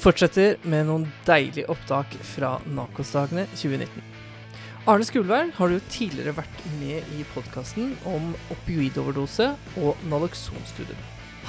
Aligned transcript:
fortsetter 0.00 0.56
med 0.64 0.86
noen 0.88 1.04
deilige 1.26 1.68
opptak 1.72 2.14
fra 2.24 2.54
Nakos-dagene 2.72 3.44
2019. 3.52 4.06
Arne 4.88 5.04
Skulvær 5.04 5.50
har 5.58 5.72
jo 5.74 5.80
tidligere 5.92 6.38
vært 6.38 6.62
med 6.78 7.10
i 7.18 7.24
podkasten 7.34 7.92
om 8.08 8.32
opioidoverdose 8.54 9.50
og 9.82 10.00
naloxonstudier. 10.08 10.96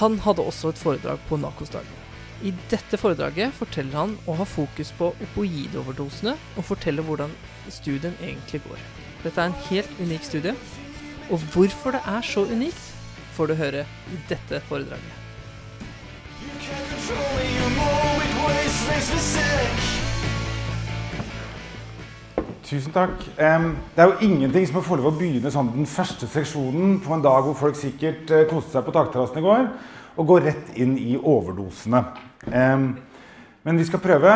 Han 0.01 0.19
hadde 0.25 0.43
også 0.43 0.73
et 0.73 0.81
foredrag 0.81 1.23
på 1.29 1.39
Nakos-dagene. 1.39 1.99
I 2.43 2.51
dette 2.71 2.97
foredraget 2.97 3.53
forteller 3.55 3.99
han 4.01 4.17
å 4.27 4.35
ha 4.39 4.47
fokus 4.49 4.91
på 4.97 5.11
opioidoverdosene, 5.27 6.35
og 6.57 6.67
forteller 6.67 7.05
hvordan 7.07 7.31
studien 7.69 8.17
egentlig 8.19 8.63
går. 8.65 8.83
Dette 9.23 9.37
er 9.37 9.51
en 9.51 9.59
helt 9.69 9.99
unik 10.01 10.27
studie, 10.27 10.55
og 11.31 11.39
hvorfor 11.53 11.95
det 11.95 12.03
er 12.09 12.25
så 12.25 12.43
unikt, 12.49 12.87
får 13.37 13.53
du 13.53 13.59
høre 13.61 13.87
i 14.11 14.23
dette 14.27 14.59
foredraget. 14.67 15.21
Tusen 22.71 22.93
takk. 22.95 23.23
Det 23.35 23.99
er 23.99 24.07
jo 24.07 24.19
ingenting 24.23 24.67
som 24.67 24.77
er 24.79 24.99
lov 25.01 25.09
å 25.09 25.15
begynne 25.17 25.51
sånn 25.51 25.73
den 25.73 25.87
første 25.89 26.27
seksjonen 26.31 26.99
på 27.03 27.15
en 27.15 27.23
dag 27.23 27.43
hvor 27.43 27.57
folk 27.59 27.75
sikkert 27.75 28.31
eh, 28.31 28.45
koste 28.47 28.77
seg 28.77 28.85
på 28.87 28.93
takterrassen 28.95 29.41
i 29.41 29.43
går, 29.43 29.65
og 30.15 30.29
gå 30.29 30.37
rett 30.45 30.75
inn 30.79 30.93
i 30.99 31.17
overdosene. 31.19 32.05
Men 32.47 33.77
vi 33.77 33.85
skal 33.85 34.01
prøve. 34.03 34.35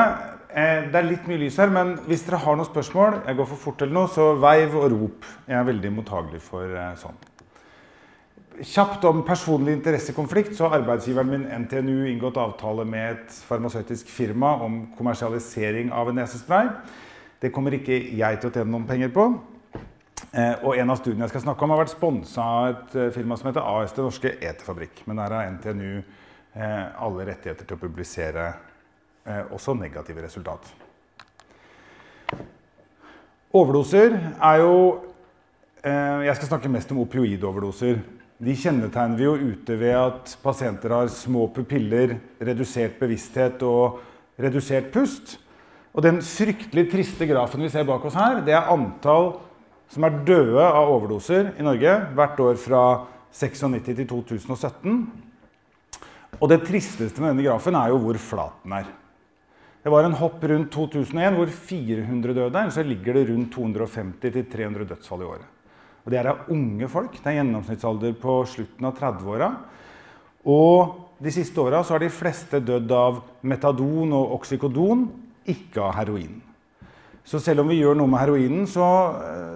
Eh, 0.56 0.86
det 0.92 1.00
er 1.00 1.08
litt 1.08 1.26
mye 1.28 1.40
lys 1.42 1.58
her, 1.60 1.72
men 1.74 1.96
hvis 2.08 2.22
dere 2.28 2.40
har 2.44 2.56
noen 2.56 2.68
spørsmål, 2.68 3.22
jeg 3.28 3.40
går 3.40 3.48
for 3.50 3.60
fort 3.60 3.82
eller 3.84 3.98
noe, 3.98 4.12
så 4.12 4.34
veiv 4.40 4.78
og 4.80 4.86
rop. 4.94 5.32
Jeg 5.50 5.58
er 5.60 5.66
veldig 5.68 5.92
mottagelig 5.98 6.44
for 6.46 6.64
eh, 6.70 6.94
sånn. 7.02 7.18
Kjapt 8.64 9.04
om 9.04 9.24
personlig 9.28 9.74
interessekonflikt, 9.76 10.54
så 10.56 10.70
har 10.70 10.80
arbeidsgiveren 10.80 11.28
min 11.28 11.48
NTNU 11.66 12.06
inngått 12.08 12.38
avtale 12.40 12.86
med 12.88 13.18
et 13.18 13.40
farmasøytisk 13.50 14.08
firma 14.08 14.54
om 14.64 14.78
kommersialisering 14.96 15.92
av 15.92 16.10
en 16.10 16.16
nesespray. 16.22 16.70
Det 17.42 17.52
kommer 17.52 17.76
ikke 17.76 17.98
jeg 18.16 18.40
til 18.40 18.50
å 18.50 18.54
tjene 18.56 18.72
noen 18.72 18.88
penger 18.88 19.12
på. 19.12 19.26
Eh, 20.32 20.64
og 20.64 20.80
en 20.80 20.94
av 20.94 21.02
studiene 21.02 21.28
jeg 21.28 21.34
skal 21.34 21.44
snakke 21.50 21.68
om, 21.68 21.74
har 21.76 21.82
vært 21.84 21.94
sponsa 21.98 22.46
av 22.46 22.70
et 22.70 22.96
eh, 22.96 23.12
firma 23.16 23.36
som 23.36 23.50
heter 23.50 23.68
AS 23.68 23.96
Det 23.96 24.06
Norske 24.06 24.32
Eterfabrikk. 24.40 25.04
Men 25.10 25.20
der 25.20 25.36
har 25.36 25.52
NTNU 25.58 25.92
eh, 26.00 26.82
alle 26.96 27.28
rettigheter 27.28 27.68
til 27.68 27.78
å 27.78 27.84
publisere 27.84 28.54
også 29.26 29.74
negative 29.74 30.22
resultat. 30.22 30.68
Overdoser 33.58 34.14
er 34.38 34.60
jo 34.62 34.76
Jeg 35.82 36.36
skal 36.38 36.48
snakke 36.48 36.70
mest 36.70 36.92
om 36.94 37.00
opioidoverdoser. 37.02 37.98
De 38.36 38.52
kjennetegner 38.52 39.16
vi 39.16 39.24
jo 39.24 39.36
ute 39.40 39.78
ved 39.80 39.94
at 39.96 40.34
pasienter 40.44 40.92
har 40.92 41.08
små 41.08 41.46
pupiller, 41.56 42.18
redusert 42.44 42.98
bevissthet 43.00 43.62
og 43.64 44.02
redusert 44.42 44.90
pust. 44.92 45.38
Og 45.96 46.04
den 46.04 46.20
fryktelig 46.20 46.90
triste 46.92 47.30
grafen 47.30 47.64
vi 47.64 47.72
ser 47.72 47.88
bak 47.88 48.04
oss 48.04 48.18
her, 48.20 48.42
det 48.44 48.58
er 48.58 48.68
antall 48.74 49.38
som 49.88 50.04
er 50.04 50.20
døde 50.28 50.66
av 50.66 50.92
overdoser 50.98 51.54
i 51.56 51.64
Norge 51.64 51.96
hvert 52.18 52.44
år 52.44 52.60
fra 52.60 52.84
96 53.32 53.88
til 54.02 54.04
2017. 54.12 55.00
Og 56.36 56.52
det 56.52 56.66
tristeste 56.68 57.24
med 57.24 57.32
denne 57.32 57.48
grafen 57.48 57.80
er 57.80 57.94
jo 57.94 58.04
hvor 58.04 58.20
flat 58.20 58.62
den 58.66 58.76
er. 58.82 58.94
Det 59.86 59.94
var 59.94 60.04
en 60.04 60.18
hopp 60.20 60.44
rundt 60.44 60.74
2001 60.74 61.38
hvor 61.38 61.58
400 61.72 62.36
døde, 62.36 62.68
og 62.68 62.74
så 62.74 62.84
ligger 62.84 63.16
det 63.16 63.30
rundt 63.30 63.56
250-300 63.56 64.90
dødsfall 64.92 65.24
i 65.24 65.30
året. 65.30 65.55
Og 66.06 66.14
det 66.14 66.20
er 66.22 66.30
av 66.30 66.50
unge 66.54 66.88
folk. 66.92 67.18
Det 67.18 67.32
er 67.32 67.40
gjennomsnittsalder 67.40 68.14
på 68.22 68.38
slutten 68.50 68.86
av 68.86 68.94
30-åra. 69.00 69.50
Og 70.46 71.22
de 71.26 71.32
siste 71.34 71.58
åra 71.64 71.82
har 71.82 72.04
de 72.04 72.12
fleste 72.14 72.60
dødd 72.62 72.92
av 72.94 73.24
metadon 73.50 74.14
og 74.14 74.36
oksykodon, 74.38 75.08
ikke 75.50 75.82
av 75.82 75.96
heroin. 75.98 76.36
Så 77.26 77.40
selv 77.42 77.64
om 77.64 77.72
vi 77.72 77.80
gjør 77.80 77.98
noe 77.98 78.12
med 78.12 78.22
heroinen, 78.22 78.68
så, 78.70 78.86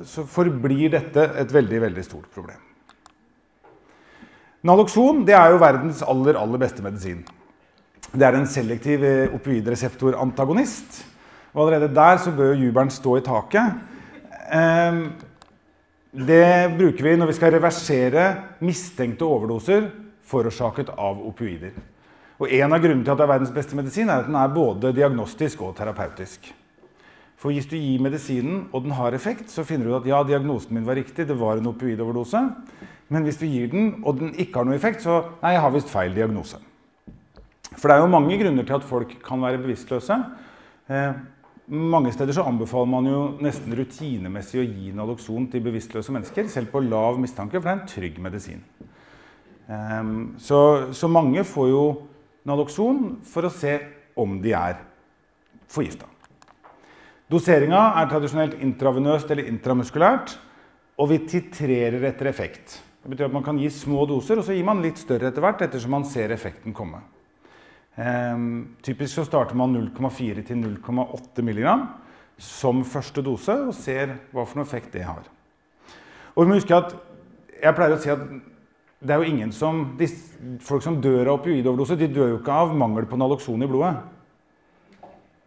så 0.09 0.25
forblir 0.25 0.89
dette 0.95 1.27
et 1.37 1.53
veldig, 1.53 1.83
veldig 1.85 2.05
stort 2.07 2.31
problem. 2.33 2.57
Naloxon 4.65 5.21
er 5.29 5.53
jo 5.53 5.61
verdens 5.61 6.01
aller, 6.01 6.39
aller 6.39 6.59
beste 6.59 6.83
medisin. 6.83 7.21
Det 8.09 8.25
er 8.25 8.39
en 8.39 8.49
selektiv 8.49 9.05
opioidreseptorantagonist. 9.37 11.03
Og 11.53 11.67
allerede 11.67 11.93
der 11.93 12.17
så 12.17 12.33
bør 12.33 12.57
jubelen 12.57 12.89
stå 12.89 13.19
i 13.19 13.25
taket. 13.25 13.77
Eh, 16.13 16.25
det 16.25 16.77
bruker 16.77 17.03
vi 17.03 17.15
når 17.17 17.27
vi 17.27 17.37
skal 17.37 17.53
reversere 17.53 18.25
mistenkte 18.59 19.25
overdoser 19.25 19.89
forårsaket 20.25 20.89
av 20.97 21.19
opioider. 21.25 21.73
Og 22.39 22.51
En 22.51 22.71
av 22.71 22.79
grunnene 22.79 23.03
til 23.03 23.11
at 23.11 23.17
det 23.17 23.23
er 23.25 23.33
verdens 23.33 23.53
beste 23.53 23.75
medisin, 23.75 24.09
er 24.09 24.21
at 24.21 24.27
den 24.27 24.35
er 24.35 24.47
både 24.47 24.93
diagnostisk 24.95 25.61
og 25.61 25.75
terapeutisk. 25.75 26.53
For 27.35 27.51
hvis 27.51 27.67
du 27.67 27.75
gir 27.75 28.01
medisinen, 28.01 28.69
og 28.73 28.83
den 28.83 28.91
har 28.91 29.13
effekt, 29.13 29.49
så 29.49 29.63
finner 29.63 29.85
du 29.85 29.95
at 29.95 30.05
ja, 30.07 30.23
diagnosen 30.23 30.73
min 30.75 30.85
var 30.85 30.95
riktig, 30.95 31.27
det 31.27 31.39
var 31.39 31.57
en 31.57 31.67
opioidoverdose. 31.67 32.41
Men 33.09 33.23
hvis 33.23 33.37
du 33.37 33.45
gir 33.45 33.67
den, 33.71 34.03
og 34.05 34.19
den 34.19 34.33
ikke 34.35 34.59
har 34.59 34.67
noe 34.67 34.75
effekt, 34.75 35.01
så 35.03 35.21
nei, 35.41 35.53
jeg 35.55 35.61
har 35.61 35.71
visst 35.71 35.89
feil 35.91 36.15
diagnose. 36.15 36.59
For 37.75 37.87
det 37.87 37.95
er 37.95 38.03
jo 38.03 38.11
mange 38.11 38.37
grunner 38.39 38.63
til 38.63 38.75
at 38.75 38.87
folk 38.87 39.15
kan 39.23 39.41
være 39.41 39.61
bevisstløse. 39.63 40.17
Mange 41.69 42.09
steder 42.09 42.33
så 42.33 42.47
anbefaler 42.49 42.89
man 42.89 43.05
jo 43.05 43.17
nesten 43.45 43.75
rutinemessig 43.77 44.57
å 44.57 44.65
gi 44.65 44.93
Naloxon 44.97 45.45
til 45.51 45.61
bevisstløse 45.61 46.13
mennesker, 46.15 46.47
selv 46.49 46.71
på 46.73 46.81
lav 46.81 47.19
mistanke, 47.21 47.59
for 47.59 47.67
det 47.67 47.73
er 47.75 47.77
en 47.77 47.91
trygg 47.91 48.17
medisin. 48.25 48.63
Um, 49.69 50.13
så, 50.41 50.89
så, 50.97 51.05
mange 51.05 51.43
får 51.45 51.67
jo 51.69 51.83
Naloxon 52.49 53.19
for 53.21 53.45
å 53.45 53.53
se 53.53 53.75
om 54.17 54.39
de 54.41 54.55
er 54.57 54.79
forgifta. 55.69 56.09
Doseringa 57.29 57.83
er 58.01 58.09
tradisjonelt 58.09 58.57
intravenøst 58.65 59.29
eller 59.29 59.51
intramuskulært, 59.51 60.33
og 60.97 61.11
vi 61.13 61.21
titrerer 61.29 62.01
etter 62.09 62.31
effekt. 62.31 62.79
Det 63.03 63.13
betyr 63.13 63.29
at 63.29 63.37
Man 63.37 63.45
kan 63.45 63.61
gi 63.61 63.69
små 63.69 64.09
doser, 64.09 64.41
og 64.41 64.47
så 64.47 64.57
gir 64.57 64.65
man 64.65 64.81
litt 64.81 64.97
større 64.97 65.29
etter 65.29 65.45
hvert 65.45 65.61
ettersom 65.67 65.93
man 65.99 66.09
ser 66.09 66.33
effekten 66.33 66.73
komme. 66.73 67.05
Um, 67.99 68.77
typisk 68.85 69.17
så 69.17 69.25
starter 69.27 69.57
man 69.59 69.73
0,4 69.75 70.45
til 70.47 70.61
0,8 70.61 71.43
mg 71.43 71.65
som 72.39 72.85
første 72.87 73.19
dose 73.25 73.51
og 73.51 73.73
ser 73.75 74.13
hva 74.31 74.45
for 74.47 74.59
noe 74.59 74.67
effekt 74.67 74.93
det 74.95 75.03
har. 75.03 75.25
Og 76.31 76.45
vi 76.45 76.47
må 76.47 76.59
huske 76.61 76.77
at 76.77 76.93
jeg 77.59 77.75
pleier 77.75 77.97
å 77.97 77.99
si 77.99 78.11
at 78.13 78.21
det 78.99 79.15
er 79.15 79.19
jo 79.19 79.31
ingen 79.31 79.51
som, 79.55 79.81
de, 79.99 80.07
Folk 80.63 80.83
som 80.83 80.99
dør 81.03 81.25
av 81.25 81.39
opioidoverdose, 81.39 81.97
de 81.99 82.07
dør 82.11 82.33
jo 82.33 82.39
ikke 82.39 82.55
av 82.61 82.71
mangel 82.75 83.07
på 83.07 83.19
naloxon 83.19 83.63
i 83.63 83.67
blodet. 83.67 83.93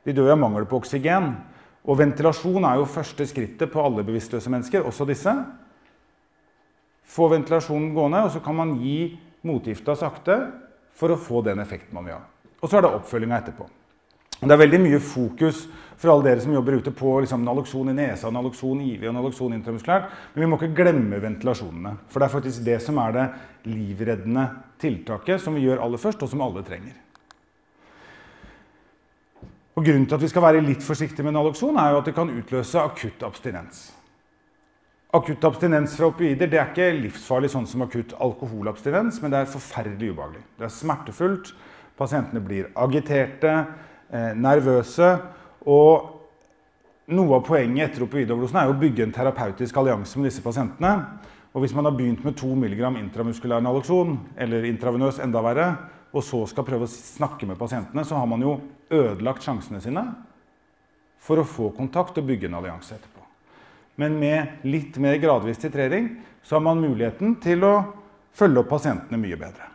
De 0.04 0.12
dør 0.16 0.28
jo 0.30 0.34
av 0.36 0.40
mangel 0.40 0.69
på 0.69 0.80
oksygen. 0.80 1.30
Og 1.88 1.98
ventilasjon 2.00 2.64
er 2.69 2.80
jo 2.80 2.88
første 2.88 3.26
skrittet 3.28 3.72
på 3.72 3.80
alle 3.84 4.04
bevisstløse 4.06 4.52
mennesker, 4.52 4.84
også 4.88 5.08
disse. 5.08 5.32
Få 7.12 7.28
ventilasjonen 7.32 7.92
gående, 7.96 8.24
og 8.24 8.32
så 8.32 8.44
kan 8.44 8.56
man 8.60 8.76
gi 8.80 9.14
motgifta 9.44 9.96
sakte 10.00 10.38
for 10.96 11.12
å 11.12 11.20
få 11.20 11.44
den 11.44 11.60
effekten 11.64 11.96
man 11.96 12.08
vil 12.08 12.16
ha. 12.16 12.31
Og 12.62 12.70
så 12.70 12.78
er 12.78 12.84
det 12.84 12.92
oppfølginga 12.94 13.38
etterpå. 13.42 13.68
Det 14.42 14.50
er 14.50 14.58
veldig 14.58 14.80
mye 14.82 14.98
fokus 15.02 15.66
for 16.02 16.10
alle 16.10 16.26
dere 16.26 16.42
som 16.42 16.54
jobber 16.54 16.80
ute 16.82 16.90
på 16.98 17.12
liksom, 17.22 17.44
naloxon 17.46 17.92
i 17.92 17.94
nesa, 17.94 18.30
naloxon 18.34 18.80
i 18.82 18.88
IV 18.96 19.06
og 19.10 19.14
naloxon 19.14 19.54
intramuskulært. 19.54 20.08
Men 20.34 20.42
vi 20.42 20.48
må 20.50 20.58
ikke 20.58 20.74
glemme 20.80 21.20
ventilasjonene. 21.22 21.94
For 22.10 22.18
det 22.18 22.26
er 22.26 22.34
faktisk 22.34 22.64
det 22.66 22.80
som 22.82 22.98
er 22.98 23.14
det 23.14 23.28
livreddende 23.70 24.48
tiltaket 24.82 25.42
som 25.42 25.54
vi 25.54 25.62
gjør 25.68 25.84
aller 25.84 26.02
først, 26.02 26.24
og 26.26 26.30
som 26.32 26.42
alle 26.42 26.64
trenger. 26.66 26.98
Og 29.72 29.86
Grunnen 29.86 30.06
til 30.06 30.18
at 30.18 30.24
vi 30.24 30.28
skal 30.28 30.44
være 30.44 30.64
litt 30.66 30.82
forsiktige 30.84 31.24
med 31.24 31.36
naloxon, 31.36 31.78
er 31.78 31.94
jo 31.94 32.00
at 32.02 32.10
det 32.10 32.16
kan 32.18 32.34
utløse 32.34 32.82
akutt 32.82 33.22
abstinens. 33.24 33.84
Akutt 35.14 35.44
abstinens 35.44 35.94
fra 35.96 36.10
opioider 36.10 36.50
det 36.50 36.58
er 36.58 36.72
ikke 36.72 36.90
livsfarlig 36.98 37.52
sånn 37.52 37.69
som 37.69 37.87
akutt 37.87 38.14
alkoholabstinens, 38.19 39.22
men 39.22 39.32
det 39.32 39.38
er 39.38 39.54
forferdelig 39.54 40.12
ubehagelig. 40.16 40.42
Det 40.58 40.66
er 40.66 40.75
smertefullt. 40.82 41.54
Pasientene 41.98 42.40
blir 42.40 42.70
agiterte, 42.74 43.52
eh, 44.10 44.32
nervøse. 44.34 45.18
Og 45.66 46.08
noe 47.12 47.36
av 47.36 47.46
poenget 47.46 47.90
etter 47.90 48.06
opioidoverdosen 48.06 48.60
er 48.62 48.70
å 48.70 48.78
bygge 48.78 49.06
en 49.06 49.12
terapeutisk 49.12 49.76
allianse 49.76 50.18
med 50.18 50.30
disse 50.30 50.42
pasientene. 50.42 50.92
Og 51.52 51.62
hvis 51.62 51.74
man 51.74 51.84
har 51.84 51.92
begynt 51.92 52.24
med 52.24 52.36
2 52.36 52.54
mg 52.56 52.96
intramuskulær 52.98 53.60
naloxon, 53.60 54.18
eller 54.36 54.64
intravenøs 54.64 55.20
enda 55.20 55.42
verre, 55.44 55.76
og 56.12 56.24
så 56.24 56.46
skal 56.48 56.64
prøve 56.64 56.86
å 56.86 56.92
snakke 56.92 57.46
med 57.48 57.58
pasientene, 57.60 58.04
så 58.04 58.16
har 58.16 58.26
man 58.28 58.40
jo 58.44 58.60
ødelagt 58.92 59.44
sjansene 59.44 59.80
sine 59.80 60.04
for 61.22 61.40
å 61.40 61.46
få 61.46 61.70
kontakt 61.76 62.18
og 62.18 62.26
bygge 62.28 62.48
en 62.48 62.58
allianse 62.58 62.96
etterpå. 62.96 63.22
Men 64.00 64.16
med 64.20 64.64
litt 64.64 64.96
mer 65.00 65.18
gradvis 65.20 65.60
titrering 65.62 66.08
så 66.42 66.56
har 66.56 66.64
man 66.64 66.80
muligheten 66.82 67.36
til 67.42 67.64
å 67.68 67.74
følge 68.36 68.64
opp 68.64 68.72
pasientene 68.72 69.20
mye 69.20 69.38
bedre. 69.38 69.71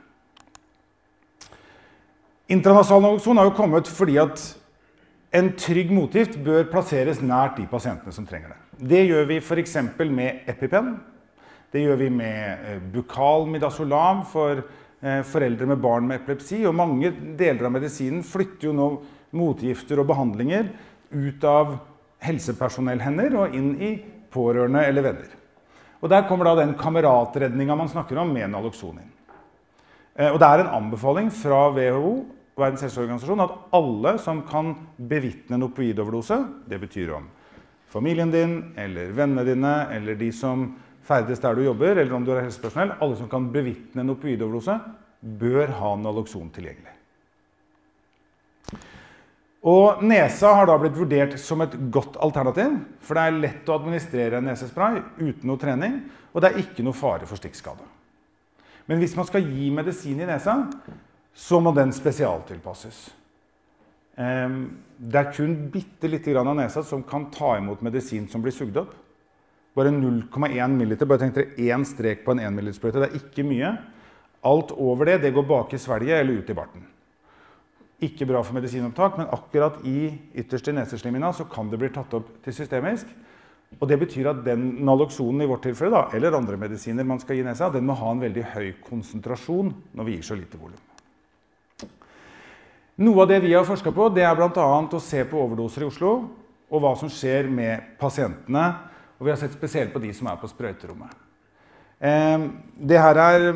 Intranasal 2.48 3.02
naloxon 3.04 3.36
har 3.36 3.50
jo 3.50 3.58
kommet 3.58 3.90
fordi 3.92 4.14
at 4.22 4.40
en 5.36 5.50
trygg 5.60 5.90
motgift 5.92 6.38
bør 6.40 6.70
plasseres 6.72 7.20
nært 7.20 7.58
de 7.60 7.66
pasientene 7.68 8.14
som 8.16 8.24
trenger 8.28 8.54
det. 8.54 8.60
Det 8.88 9.02
gjør 9.04 9.26
vi 9.28 9.40
f.eks. 9.42 9.74
med 10.08 10.48
EpiPen. 10.48 10.94
Det 11.76 11.82
gjør 11.84 12.00
vi 12.00 12.08
med 12.10 12.86
bukal 12.94 13.50
midazolam 13.52 14.22
for 14.32 14.62
eh, 14.62 15.26
foreldre 15.28 15.68
med 15.68 15.82
barn 15.84 16.08
med 16.08 16.22
epilepsi. 16.22 16.62
Og 16.64 16.78
mange 16.78 17.12
deler 17.36 17.68
av 17.68 17.74
medisinen 17.76 18.24
flytter 18.24 18.70
jo 18.70 18.78
nå 18.78 18.88
motgifter 19.36 20.00
og 20.00 20.08
behandlinger 20.08 20.72
ut 21.12 21.44
av 21.44 21.76
helsepersonellhender 22.24 23.36
og 23.42 23.60
inn 23.60 23.74
i 23.84 23.92
pårørende 24.32 24.86
eller 24.88 25.10
venner. 25.10 25.36
Og 26.00 26.08
Der 26.16 26.24
kommer 26.30 26.48
da 26.48 26.62
den 26.62 26.78
kameratredninga 26.80 27.76
man 27.76 27.92
snakker 27.92 28.24
om, 28.24 28.32
med 28.32 28.56
naloxon 28.56 29.04
inn. 29.04 29.14
Eh, 30.16 30.32
og 30.32 30.40
Det 30.40 30.48
er 30.48 30.64
en 30.64 30.76
anbefaling 30.80 31.28
fra 31.44 31.68
WHO 31.76 32.37
Verdens 32.58 32.82
helseorganisasjon 32.88 33.44
at 33.44 33.56
alle 33.78 34.16
som 34.22 34.42
kan 34.50 34.74
bevitne 34.98 35.60
en 35.60 35.68
opioidoverdose, 35.68 36.40
det 36.66 36.80
betyr 36.82 37.14
om 37.20 37.28
familien 37.94 38.32
din 38.34 38.56
eller 38.78 39.14
vennene 39.16 39.46
dine 39.46 39.74
eller 39.94 40.18
de 40.18 40.32
som 40.34 40.72
ferdes 41.08 41.40
der 41.40 41.56
du 41.56 41.64
jobber, 41.64 41.96
eller 41.96 42.14
om 42.18 42.26
du 42.26 42.34
er 42.34 42.44
helsepersonell, 42.44 42.98
alle 43.00 43.16
som 43.20 43.30
kan 43.32 43.48
bevitne 43.54 44.04
en 44.04 44.12
opioidoverdose, 44.12 44.76
bør 45.22 45.72
ha 45.80 45.94
naloxon 46.02 46.50
tilgjengelig. 46.54 46.98
Og 49.68 50.04
Nesa 50.06 50.52
har 50.56 50.68
da 50.70 50.78
blitt 50.80 50.96
vurdert 50.96 51.38
som 51.42 51.64
et 51.64 51.74
godt 51.92 52.20
alternativ. 52.24 52.76
For 53.04 53.18
det 53.18 53.24
er 53.24 53.40
lett 53.42 53.70
å 53.70 53.76
administrere 53.76 54.42
nesespray 54.44 55.02
uten 55.20 55.48
noe 55.50 55.60
trening, 55.60 55.98
og 56.32 56.44
det 56.44 56.52
er 56.52 56.62
ikke 56.62 56.86
noe 56.86 56.96
fare 56.96 57.28
for 57.28 57.40
stikkskade. 57.40 57.84
Men 58.88 59.02
hvis 59.02 59.16
man 59.18 59.28
skal 59.28 59.44
gi 59.44 59.72
medisin 59.74 60.22
i 60.24 60.28
nesa, 60.30 60.62
så 61.38 61.60
må 61.62 61.72
den 61.76 61.94
spesialtilpasses. 61.94 63.02
Det 64.18 65.20
er 65.22 65.30
kun 65.30 65.54
bitte 65.70 66.10
lite 66.10 66.34
grann 66.34 66.50
av 66.50 66.58
nesa 66.58 66.82
som 66.84 67.04
kan 67.06 67.28
ta 67.34 67.54
imot 67.60 67.84
medisin 67.86 68.26
som 68.32 68.42
blir 68.42 68.56
sugd 68.56 68.80
opp. 68.82 68.96
Bare 69.78 69.94
0,1 69.94 70.74
ml. 70.74 70.96
Bare 71.06 71.22
tenk 71.22 71.36
dere 71.38 71.70
én 71.70 71.86
strek 71.86 72.24
på 72.26 72.34
en 72.34 72.42
1 72.42 72.56
ml-sprøyte. 72.56 73.04
Det 73.04 73.12
er 73.12 73.20
ikke 73.20 73.46
mye. 73.46 73.76
Alt 74.50 74.74
over 74.74 75.12
det 75.12 75.20
det 75.28 75.36
går 75.36 75.46
bak 75.46 75.78
i 75.78 75.82
svelget 75.82 76.24
eller 76.24 76.42
ut 76.42 76.50
i 76.50 76.58
barten. 76.58 76.88
Ikke 78.02 78.26
bra 78.30 78.42
for 78.46 78.58
medisinopptak, 78.58 79.16
men 79.18 79.30
akkurat 79.34 79.80
i 79.86 80.10
ytterste 80.38 80.74
neseslimhinna 80.74 81.32
så 81.34 81.46
kan 81.50 81.70
det 81.70 81.80
bli 81.82 81.90
tatt 81.94 82.14
opp 82.18 82.34
til 82.46 82.58
systemisk. 82.58 83.10
Og 83.78 83.88
Det 83.90 84.00
betyr 84.00 84.32
at 84.32 84.44
den 84.46 84.86
naloxonen 84.86 85.44
i 85.44 85.50
vårt 85.50 85.66
tilfelle, 85.68 85.92
da, 85.92 86.18
eller 86.18 86.38
andre 86.38 86.58
medisiner 86.58 87.06
man 87.06 87.20
skal 87.20 87.38
gi 87.38 87.46
nesa, 87.46 87.70
den 87.70 87.86
må 87.86 87.98
ha 88.00 88.12
en 88.14 88.22
veldig 88.22 88.46
høy 88.54 88.70
konsentrasjon 88.86 89.74
når 89.94 90.08
vi 90.08 90.18
gir 90.18 90.30
så 90.30 90.38
lite 90.40 90.58
volum. 90.58 90.87
Noe 92.98 93.22
av 93.22 93.30
det 93.30 93.44
vi 93.44 93.54
har 93.54 93.66
forska 93.66 93.92
på, 93.94 94.10
det 94.10 94.24
er 94.26 94.34
bl.a. 94.34 94.50
å 94.58 95.00
se 95.04 95.22
på 95.30 95.38
overdoser 95.38 95.84
i 95.86 95.88
Oslo 95.90 96.14
og 96.68 96.82
hva 96.82 96.96
som 96.98 97.12
skjer 97.14 97.46
med 97.52 97.94
pasientene. 98.02 98.66
Og 99.18 99.28
vi 99.28 99.32
har 99.34 99.40
sett 99.40 99.54
spesielt 99.54 99.94
på 99.94 100.02
de 100.02 100.10
som 100.18 100.30
er 100.30 100.40
på 100.42 100.50
sprøyterommet. 100.50 101.14
Eh, 102.02 102.48
det 102.90 103.00
her 103.02 103.22
er 103.22 103.48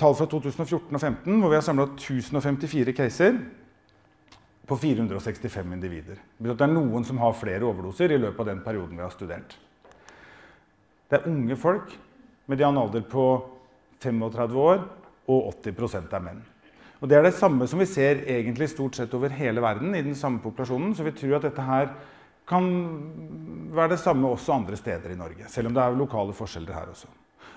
tall 0.00 0.16
fra 0.16 0.28
2014 0.28 0.60
og 0.60 1.00
2015, 1.00 1.40
hvor 1.40 1.52
vi 1.52 1.58
har 1.58 1.64
samla 1.64 1.88
1054 1.94 2.94
caser 2.96 3.40
på 4.68 4.78
465 4.80 5.74
individer. 5.76 6.20
Det 6.38 6.54
er 6.54 6.72
noen 6.72 7.04
som 7.08 7.20
har 7.20 7.36
flere 7.36 7.64
overdoser 7.68 8.12
i 8.12 8.20
løpet 8.20 8.40
av 8.44 8.52
den 8.52 8.62
perioden 8.64 8.96
vi 8.96 9.04
har 9.04 9.12
studert. 9.12 9.56
Det 11.08 11.20
er 11.20 11.28
unge 11.30 11.56
folk 11.60 11.92
med 12.48 12.60
en 12.60 12.80
alder 12.80 13.04
på 13.08 13.26
35 14.04 14.60
år, 14.60 14.82
og 15.24 15.54
80% 15.64 16.12
er 16.12 16.24
menn. 16.24 16.40
Og 17.00 17.08
Det 17.08 17.18
er 17.18 17.22
det 17.22 17.34
samme 17.34 17.66
som 17.66 17.78
vi 17.78 17.86
ser 17.86 18.22
egentlig 18.26 18.68
stort 18.70 18.96
sett 18.96 19.14
over 19.14 19.28
hele 19.28 19.60
verden. 19.60 19.94
i 19.94 20.02
den 20.02 20.14
samme 20.14 20.38
populasjonen, 20.40 20.94
Så 20.94 21.02
vi 21.02 21.10
tror 21.10 21.36
at 21.36 21.42
dette 21.42 21.62
her 21.62 21.88
kan 22.46 22.64
være 23.72 23.88
det 23.90 23.98
samme 23.98 24.28
også 24.28 24.52
andre 24.52 24.76
steder 24.76 25.10
i 25.10 25.16
Norge. 25.16 25.48
Selv 25.48 25.66
om 25.66 25.74
det 25.74 25.82
er 25.82 25.96
lokale 25.96 26.32
forskjeller 26.32 26.72
her 26.72 26.86
også. 26.90 27.06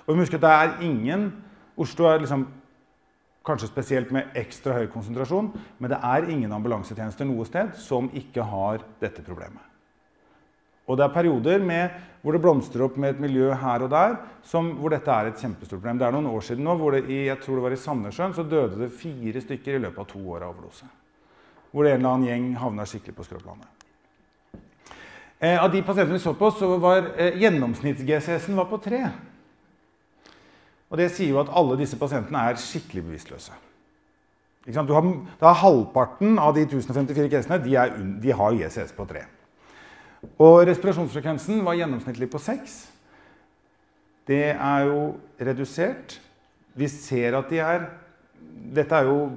Og 0.08 0.14
vi 0.14 0.14
må 0.14 0.22
huske 0.22 0.36
at 0.36 0.42
det 0.42 0.50
er 0.50 0.82
ingen 0.82 1.34
Oslo 1.78 2.06
er 2.06 2.20
liksom 2.20 2.48
Kanskje 3.48 3.70
spesielt 3.70 4.12
med 4.12 4.34
ekstra 4.36 4.74
høy 4.74 4.90
konsentrasjon. 4.92 5.54
Men 5.80 5.90
det 5.94 6.00
er 6.04 6.28
ingen 6.28 6.52
ambulansetjenester 6.52 7.26
noe 7.26 7.46
sted 7.48 7.70
som 7.80 8.10
ikke 8.14 8.44
har 8.44 8.84
dette 9.00 9.24
problemet. 9.24 9.62
Og 10.88 10.98
det 10.98 11.04
er 11.04 11.14
perioder 11.14 11.64
med, 11.64 11.96
hvor 12.24 12.36
det 12.36 12.42
blomstrer 12.44 12.86
opp 12.88 12.96
med 13.00 13.16
et 13.16 13.24
miljø 13.24 13.52
her 13.60 13.84
og 13.86 13.92
der 13.92 14.16
som, 14.48 14.70
hvor 14.80 14.92
dette 14.92 15.12
er 15.12 15.30
et 15.30 15.42
kjempestort 15.42 15.82
problem. 15.82 16.00
Det 16.00 16.08
er 16.08 16.16
noen 16.16 16.30
år 16.32 16.46
siden 16.48 16.64
nå 16.68 16.76
hvor 16.80 16.96
det 16.96 17.06
i, 17.12 17.26
jeg 17.28 17.40
tror 17.44 17.60
det 17.60 17.66
var 17.68 17.76
i 17.76 17.80
Sandnessjøen 17.82 18.36
så 18.36 18.48
døde 18.48 18.80
det 18.82 18.94
fire 18.96 19.44
stykker 19.44 19.78
i 19.78 19.82
løpet 19.84 20.02
av 20.04 20.10
to 20.12 20.24
år 20.24 20.46
av 20.48 20.56
overdose. 20.56 20.88
Hvor 21.72 21.88
en 21.88 22.00
eller 22.00 22.10
annen 22.14 22.30
gjeng 22.30 22.50
havna 22.62 22.88
skikkelig 22.88 23.18
på 23.18 23.28
skråplanet. 23.28 23.74
Eh, 25.38 25.60
av 25.62 25.70
de 25.70 25.84
pasientene 25.86 26.18
vi 26.18 26.24
så 26.24 26.34
på, 26.34 26.50
så 26.56 26.72
var 26.82 27.12
eh, 27.14 27.36
gjennomsnitts-GCS-en 27.44 28.58
på 28.72 28.80
tre. 28.82 29.04
Og 30.88 30.98
Det 30.98 31.12
sier 31.12 31.36
jo 31.36 31.42
at 31.44 31.52
alle 31.52 31.78
disse 31.78 32.00
pasientene 32.00 32.48
er 32.48 32.62
skikkelig 32.62 33.04
bevisstløse. 33.06 33.64
Har, 34.76 35.10
da 35.40 35.54
Halvparten 35.62 36.40
av 36.44 36.56
de 36.56 36.66
1054 36.66 37.30
casene 37.32 37.60
de, 37.64 37.76
er, 37.80 37.94
de 38.24 38.34
har 38.36 38.56
GCS 38.56 38.96
på 38.98 39.06
3. 39.08 39.22
Og 40.42 40.64
respirasjonsfrekvensen 40.68 41.62
var 41.66 41.78
gjennomsnittlig 41.78 42.30
på 42.32 42.42
6. 42.42 42.78
Det 44.28 44.50
er 44.54 44.88
jo 44.88 45.02
redusert. 45.40 46.18
Vi 46.78 46.90
ser 46.92 47.38
at 47.38 47.50
de 47.50 47.62
er 47.64 47.88
Dette 48.74 48.96
er 48.98 49.06
jo 49.06 49.30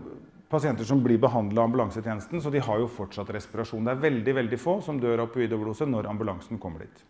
pasienter 0.51 0.87
som 0.89 1.03
blir 1.05 1.21
behandla 1.21 1.61
av 1.61 1.69
ambulansetjenesten, 1.69 2.41
så 2.43 2.51
de 2.51 2.63
har 2.65 2.81
jo 2.81 2.89
fortsatt 2.91 3.29
respirasjon. 3.37 3.85
Det 3.85 3.93
er 3.93 4.03
veldig 4.03 4.35
veldig 4.41 4.59
få 4.59 4.81
som 4.83 4.99
dør 4.99 5.21
av 5.21 5.29
opioidoverdose 5.29 5.87
når 5.87 6.09
ambulansen 6.11 6.59
kommer 6.59 6.87
dit. 6.87 7.05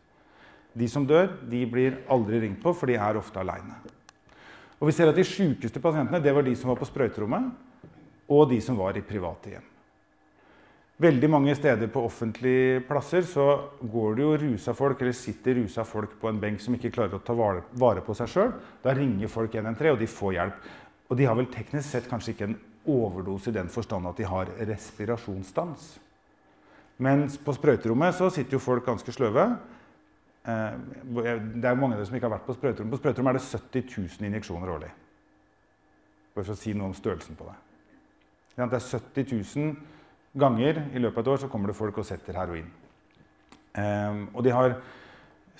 De 0.77 0.89
som 0.91 1.07
dør, 1.07 1.31
de 1.49 1.63
blir 1.71 1.97
aldri 2.11 2.43
ringt 2.43 2.61
på, 2.63 2.75
for 2.77 2.91
de 2.91 2.99
er 3.01 3.19
ofte 3.19 3.41
aleine. 3.41 3.79
Og 4.81 4.91
vi 4.91 4.97
ser 4.97 5.09
at 5.09 5.17
De 5.17 5.25
sykeste 5.25 5.81
pasientene 5.81 6.21
det 6.23 6.35
var 6.35 6.45
de 6.45 6.55
som 6.57 6.71
var 6.73 6.79
på 6.81 6.89
sprøyterommet, 6.89 7.51
og 8.29 8.49
de 8.51 8.61
som 8.63 8.77
var 8.79 8.97
i 8.97 9.07
private 9.07 9.55
hjem. 9.55 9.70
Veldig 11.01 11.29
mange 11.33 11.55
steder 11.57 11.89
på 11.89 12.03
offentlige 12.05 12.83
plasser 12.85 13.25
så 13.25 13.45
går 13.81 14.19
det 14.19 14.25
jo 14.25 14.33
rusa 14.43 14.75
folk, 14.77 15.01
eller 15.01 15.17
sitter 15.17 15.57
rusa 15.57 15.85
folk 15.89 16.19
på 16.21 16.29
en 16.29 16.41
benk 16.43 16.61
som 16.61 16.75
ikke 16.77 16.91
klarer 16.93 17.17
å 17.17 17.23
ta 17.25 17.33
vare 17.33 18.03
på 18.05 18.17
seg 18.19 18.29
sjøl. 18.29 18.51
Da 18.85 18.93
ringer 18.97 19.31
folk 19.33 19.55
113, 19.55 19.95
og 19.95 20.01
de 20.03 20.09
får 20.11 20.35
hjelp. 20.37 20.67
Og 21.09 21.17
de 21.17 21.29
har 21.31 21.39
vel 21.39 21.49
teknisk 21.55 21.89
sett 21.89 22.09
kanskje 22.11 22.35
ikke 22.35 22.49
en 22.51 22.59
overdose 22.93 23.49
i 23.49 23.57
den 23.57 23.73
forstand 23.73 24.11
at 24.11 24.21
de 24.21 24.27
har 24.29 24.53
respirasjonsstans. 24.69 25.87
Mens 27.01 27.39
på 27.41 27.55
sprøyterommet 27.57 28.19
så 28.19 28.29
sitter 28.35 28.59
jo 28.59 28.61
folk 28.61 28.85
ganske 28.85 29.15
sløve. 29.17 29.47
Eh, 30.45 30.75
det 31.01 31.65
er 31.65 31.81
mange 31.81 31.97
av 31.97 32.03
dere 32.03 32.11
som 32.11 32.19
ikke 32.19 32.29
har 32.29 32.35
vært 32.35 32.45
på 32.51 32.59
sprøyterom. 32.59 32.93
På 32.93 33.01
sprøyterom 33.01 33.31
er 33.33 33.39
det 33.39 33.47
70 33.47 33.89
000 33.97 34.29
injeksjoner 34.29 34.75
årlig. 34.77 34.93
Bare 36.35 36.45
for 36.45 36.53
å 36.53 36.61
si 36.61 36.77
noe 36.77 36.91
om 36.93 36.99
størrelsen 36.99 37.41
på 37.41 37.49
det. 37.49 37.57
Det 38.61 38.69
er 38.69 38.87
70 39.01 39.33
000 39.57 39.99
ganger 40.39 40.85
i 40.95 41.03
løpet 41.03 41.19
av 41.19 41.25
et 41.25 41.33
år 41.33 41.43
så 41.43 41.51
kommer 41.51 41.71
det 41.71 41.79
folk 41.79 41.99
og 41.99 42.07
setter 42.07 42.39
heroin. 42.39 42.69
Um, 43.75 44.29
og 44.35 44.45
de 44.47 44.55
har 44.55 44.77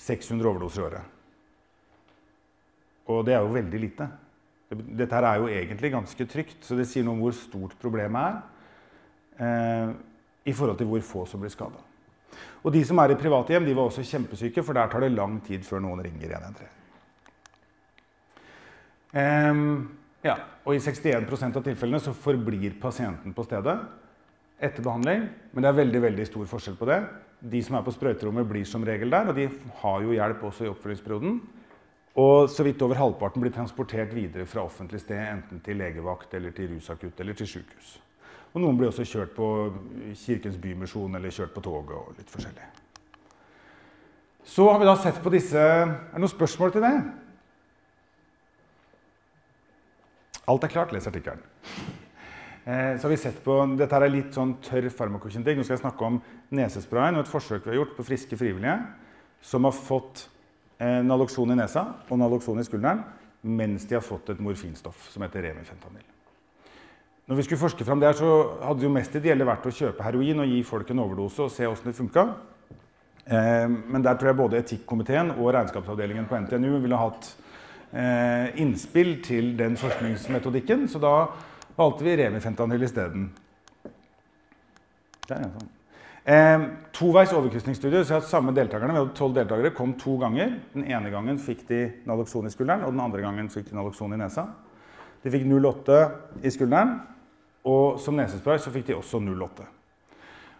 600 0.01 0.47
overdoser 0.47 0.81
i 0.81 0.85
året. 0.85 1.17
Og 3.11 3.23
det 3.27 3.35
er 3.35 3.43
jo 3.43 3.53
veldig 3.55 3.81
lite. 3.81 4.07
Dette 4.71 5.15
her 5.17 5.27
er 5.27 5.39
jo 5.39 5.51
egentlig 5.51 5.91
ganske 5.91 6.27
trygt, 6.31 6.59
så 6.63 6.77
det 6.79 6.87
sier 6.87 7.03
noe 7.03 7.17
om 7.17 7.23
hvor 7.25 7.35
stort 7.35 7.75
problemet 7.81 8.21
er. 8.21 8.41
Uh, 9.41 9.93
I 10.47 10.53
forhold 10.55 10.79
til 10.79 10.89
hvor 10.89 11.03
få 11.05 11.25
som 11.29 11.41
blir 11.43 11.51
skada. 11.53 11.81
Og 12.63 12.71
de 12.73 12.83
som 12.85 12.99
er 13.01 13.11
i 13.11 13.19
private 13.19 13.51
hjem, 13.53 13.65
de 13.67 13.73
var 13.75 13.89
også 13.89 14.05
kjempesyke, 14.05 14.63
for 14.63 14.77
der 14.77 14.87
tar 14.87 15.03
det 15.03 15.11
lang 15.11 15.39
tid 15.43 15.65
før 15.67 15.81
noen 15.83 16.03
ringer 16.05 16.37
113. 16.37 16.77
Um, 19.11 19.89
ja, 20.23 20.37
og 20.63 20.77
I 20.77 20.79
61% 20.79 21.57
av 21.57 21.65
tilfellene 21.65 21.99
så 21.99 22.13
forblir 22.15 22.77
pasienten 22.79 23.33
på 23.35 23.43
stedet 23.43 23.75
etter 24.61 24.85
behandling. 24.85 25.25
Men 25.51 25.63
det 25.63 25.71
er 25.71 25.79
veldig 25.81 26.01
veldig 26.05 26.27
stor 26.29 26.49
forskjell 26.53 26.77
på 26.79 26.89
det. 26.89 26.99
De 27.51 27.61
som 27.65 27.77
er 27.77 27.85
på 27.85 27.93
sprøyterommet, 27.95 28.47
blir 28.47 28.67
som 28.69 28.85
regel 28.85 29.13
der, 29.13 29.31
og 29.31 29.37
de 29.37 29.47
har 29.81 30.05
jo 30.05 30.13
hjelp 30.13 30.45
også 30.49 30.67
i 30.67 30.71
oppfølgingsperioden. 30.71 31.39
Og 32.21 32.49
så 32.51 32.63
vidt 32.67 32.81
over 32.83 32.99
halvparten 32.99 33.41
blir 33.41 33.53
transportert 33.55 34.13
videre 34.13 34.45
fra 34.45 34.65
offentlig 34.67 34.99
sted, 35.01 35.19
enten 35.19 35.61
til 35.63 35.79
legevakt, 35.79 36.33
eller 36.37 36.53
til 36.55 36.73
rusakutt 36.75 37.19
eller 37.23 37.37
til 37.39 37.47
sykehus. 37.47 37.95
Og 38.51 38.59
noen 38.59 38.77
blir 38.77 38.91
også 38.91 39.05
kjørt 39.07 39.31
på 39.35 39.47
Kirkens 40.25 40.59
Bymisjon 40.59 41.15
eller 41.15 41.31
kjørt 41.31 41.53
på 41.55 41.63
toget 41.63 41.95
og 41.95 42.19
litt 42.19 42.33
forskjellig. 42.33 42.67
Så 44.51 44.65
har 44.67 44.81
vi 44.81 44.89
da 44.89 44.95
sett 44.99 45.21
på 45.23 45.31
disse 45.31 45.61
Er 45.61 45.87
det 46.11 46.19
noen 46.19 46.33
spørsmål 46.33 46.73
til 46.75 46.83
det? 46.83 46.95
Alt 50.51 50.67
er 50.67 50.73
klart. 50.73 50.91
Les 50.91 51.07
artikkelen. 51.07 51.43
Eh, 52.65 52.97
så 52.97 53.07
har 53.07 53.09
vi 53.09 53.17
sett 53.17 53.39
på, 53.43 53.55
Dette 53.77 53.97
er 53.97 54.11
litt 54.13 54.35
sånn 54.37 54.53
tørr 54.61 54.85
farmakokinetikk. 54.93 55.57
Nå 55.57 55.65
skal 55.65 55.79
jeg 55.79 55.81
snakke 55.81 56.05
om 56.05 56.19
nesesprayen 56.53 57.17
og 57.17 57.23
et 57.23 57.31
forsøk 57.31 57.65
vi 57.65 57.73
har 57.73 57.79
gjort 57.79 57.95
på 57.97 58.05
friske 58.05 58.37
frivillige 58.37 58.75
som 59.41 59.65
har 59.65 59.73
fått 59.73 60.27
eh, 60.77 60.99
naloxon 61.01 61.55
i 61.55 61.57
nesa 61.57 61.87
og 62.05 62.21
naloxon 62.21 62.61
i 62.61 62.67
skulderen 62.67 63.01
mens 63.41 63.87
de 63.89 63.97
har 63.97 64.05
fått 64.05 64.29
et 64.29 64.43
morfinstoff 64.45 65.07
som 65.09 65.25
heter 65.25 65.47
remifentanil. 65.47 66.05
Når 67.25 67.39
vi 67.39 67.45
skulle 67.47 67.63
forske 67.63 67.85
frem 67.87 68.01
der, 68.03 68.13
så 68.13 68.29
hadde 68.61 68.83
det 68.83 68.85
jo 68.85 68.93
mest 68.93 69.15
ideelle 69.17 69.47
vært 69.47 69.65
å 69.65 69.73
kjøpe 69.73 70.05
heroin 70.05 70.43
og 70.43 70.53
gi 70.53 70.61
folk 70.67 70.91
en 70.93 71.01
overdose 71.01 71.47
og 71.47 71.53
se 71.53 71.65
åssen 71.65 71.89
det 71.89 71.97
funka. 71.97 72.27
Eh, 73.25 73.65
men 73.65 74.05
der 74.05 74.19
tror 74.19 74.29
jeg 74.29 74.41
både 74.43 74.61
etikkomiteen 74.61 75.33
og 75.39 75.55
regnskapsavdelingen 75.55 76.29
på 76.29 76.43
NTNU 76.45 76.75
ville 76.83 77.05
hatt 77.07 77.37
innspill 77.91 79.17
til 79.19 79.49
den 79.59 79.73
forskningsmetodikken. 79.75 80.85
Så 80.87 80.95
da 81.03 81.25
valgte 81.77 82.05
vi 82.07 82.15
remifentanyl 82.19 82.87
isteden. 82.87 83.29
Sånn. 85.27 85.69
Eh, 86.23 86.63
toveis 86.93 87.33
overkrysningsstudie. 87.33 88.03
så 88.05 88.15
at 88.15 88.23
samme 88.23 88.53
deltakerne, 88.53 88.93
Vi 88.93 88.99
hadde 88.99 89.15
tolv 89.15 89.33
deltakere, 89.33 89.73
kom 89.73 89.93
to 89.93 90.17
ganger. 90.17 90.59
Den 90.73 90.83
ene 90.83 91.09
gangen 91.09 91.37
fikk 91.39 91.67
de 91.67 91.91
Naloxon 92.05 92.45
i 92.45 92.49
skulderen, 92.49 92.83
og 92.83 92.91
den 92.91 92.99
andre 92.99 93.21
gangen 93.21 93.49
fikk 93.49 93.69
de 93.69 93.75
Naloxon 93.75 94.13
i 94.13 94.17
nesa. 94.17 94.47
De 95.23 95.29
fikk 95.31 95.45
0,8 95.45 96.11
i 96.43 96.49
skulderen, 96.49 97.01
og 97.65 97.99
som 97.99 98.15
nesespray 98.15 98.57
så 98.57 98.71
fikk 98.71 98.87
de 98.87 98.95
også 98.95 99.19
0,8. 99.19 99.65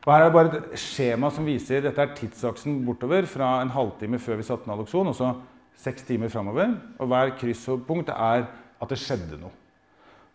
Og 0.05 0.13
Her 0.13 0.21
er 0.21 0.29
det 0.29 0.33
bare 0.33 0.57
et 0.57 0.79
skjema 0.79 1.29
som 1.29 1.45
viser 1.45 1.81
dette 1.81 2.01
er 2.01 2.15
tidsaksen 2.15 2.83
bortover 2.85 3.25
fra 3.25 3.61
en 3.61 3.69
halvtime 3.69 4.17
før 4.17 4.37
vi 4.37 4.43
satte 4.43 4.67
Naloxon, 4.67 5.07
og 5.07 5.15
så 5.15 5.35
seks 5.77 6.01
timer 6.01 6.29
framover. 6.29 6.75
Og 6.99 7.07
hver 7.07 7.37
krysspunkt 7.37 8.09
er 8.09 8.47
at 8.81 8.89
det 8.89 8.97
skjedde 8.97 9.37
noe. 9.37 9.60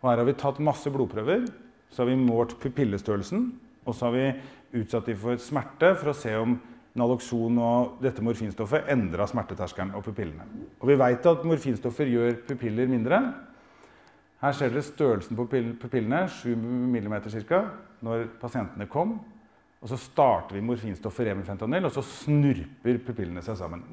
Og 0.01 0.09
Her 0.11 0.21
har 0.21 0.27
vi 0.27 0.37
tatt 0.37 0.59
masse 0.63 0.91
blodprøver. 0.93 1.47
Så 1.89 2.03
har 2.03 2.11
vi 2.11 2.19
målt 2.19 2.57
pupillestørrelsen, 2.59 3.45
og 3.87 3.95
så 3.95 4.09
har 4.09 4.15
vi 4.17 4.81
utsatt 4.81 5.07
dem 5.07 5.19
for 5.21 5.39
smerte 5.39 5.93
for 5.95 6.11
å 6.11 6.17
se 6.17 6.33
om 6.35 6.57
Naloxon 6.97 7.59
og 7.61 8.01
dette 8.01 8.23
morfinstoffet 8.25 8.89
endra 8.91 9.27
smerteterskelen 9.29 9.93
og 9.95 10.03
pupillene. 10.07 10.47
Og 10.81 10.89
vi 10.89 10.97
veit 10.99 11.25
at 11.29 11.45
morfinstoffer 11.45 12.09
gjør 12.09 12.39
pupiller 12.47 12.89
mindre. 12.89 13.21
Her 14.41 14.53
ser 14.53 14.73
dere 14.73 14.85
størrelsen 14.85 15.37
på 15.37 15.47
pupillene, 15.81 16.25
7 16.29 16.55
mm 16.57 17.15
ca., 17.47 17.63
når 18.05 18.27
pasientene 18.41 18.89
kom. 18.89 19.15
Og 19.81 19.89
så 19.91 19.97
starter 20.01 20.57
vi 20.57 20.65
morfinstoffet 20.65 21.29
remifentanil, 21.29 21.85
og 21.85 21.93
så 21.93 22.03
snurper 22.05 22.99
pupillene 23.05 23.43
seg 23.45 23.59
sammen. 23.59 23.85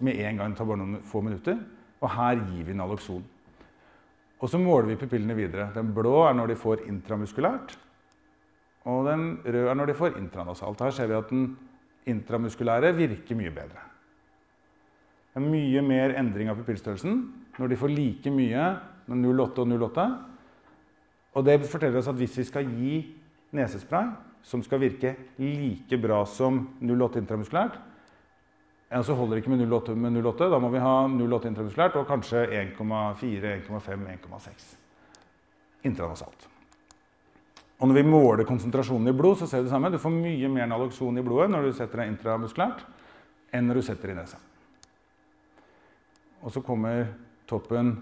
Med 0.00 0.18
en 0.18 0.38
gang. 0.38 0.50
Det 0.50 0.58
tar 0.58 0.68
bare 0.68 0.82
noen 0.82 1.02
få 1.06 1.22
minutter. 1.22 1.58
Og 2.02 2.10
her 2.10 2.42
gir 2.50 2.66
vi 2.66 2.76
Naloxon. 2.78 3.22
Og 4.42 4.50
så 4.50 4.58
måler 4.58 4.90
vi 4.90 4.98
pupillene 5.00 5.36
videre. 5.36 5.70
Den 5.74 5.92
blå 5.94 6.24
er 6.28 6.34
når 6.36 6.52
de 6.52 6.58
får 6.58 6.84
intramuskulært. 6.88 7.76
Og 8.84 9.06
den 9.08 9.38
røde 9.44 9.70
er 9.70 9.78
når 9.78 9.90
de 9.90 9.96
får 9.96 10.18
intranasalt. 10.18 10.82
Her 10.84 10.92
ser 10.92 11.08
vi 11.08 11.16
at 11.16 11.30
den 11.30 11.46
intramuskulære 12.10 12.92
virker 12.96 13.38
mye 13.38 13.52
bedre. 13.54 13.84
Det 15.34 15.40
er 15.42 15.46
mye 15.50 15.80
mer 15.82 16.12
endring 16.20 16.50
av 16.50 16.60
pupillstørrelsen 16.60 17.16
når 17.56 17.70
de 17.70 17.78
får 17.78 17.90
like 17.90 18.30
mye 18.30 18.66
med 19.06 19.24
0,8 19.24 19.62
og 19.62 19.72
0,8. 19.72 20.04
Og 21.34 21.46
det 21.46 21.56
forteller 21.66 21.98
oss 21.98 22.10
at 22.10 22.18
hvis 22.18 22.36
vi 22.38 22.44
skal 22.46 22.68
gi 22.70 23.00
nesespray 23.54 24.12
som 24.44 24.62
skal 24.62 24.82
virke 24.82 25.14
like 25.40 25.98
bra 25.98 26.20
som 26.28 26.60
0,8 26.82 27.22
intramuskulært, 27.22 27.78
ja, 28.90 29.02
så 29.02 29.14
holder 29.16 29.36
det 29.36 29.42
ikke 29.42 29.54
med 29.54 29.64
0,8 29.66 29.94
med 29.98 30.16
0,8. 30.18 30.48
Da 30.52 30.58
må 30.62 30.70
vi 30.70 30.82
ha 30.82 30.94
0,8 31.10 31.50
intramuskulært 31.50 31.96
og 32.00 32.08
kanskje 32.08 32.44
1,4, 32.46 33.54
1,5, 33.66 34.08
1,6 34.16 34.66
intranasalt. 35.84 36.48
Og 37.82 37.90
når 37.90 37.98
vi 37.98 38.06
måler 38.06 38.46
konsentrasjonen 38.48 39.10
i 39.10 39.16
blod, 39.16 39.40
så 39.40 39.48
ser 39.50 39.60
vi 39.60 39.68
det 39.68 39.74
samme. 39.74 39.90
Du 39.92 39.98
får 40.00 40.14
mye 40.14 40.48
mer 40.52 40.68
naloxon 40.70 41.18
i 41.18 41.24
blodet 41.26 41.50
når 41.52 41.66
du 41.66 41.76
setter 41.76 42.00
det 42.00 42.10
intramuskulært, 42.12 42.84
enn 43.52 43.66
når 43.68 43.80
du 43.80 43.86
setter 43.88 44.10
det 44.10 44.14
i 44.14 44.20
nesa. 44.20 44.40
Og 46.44 46.52
så 46.54 46.62
kommer 46.64 47.08
toppen 47.48 47.96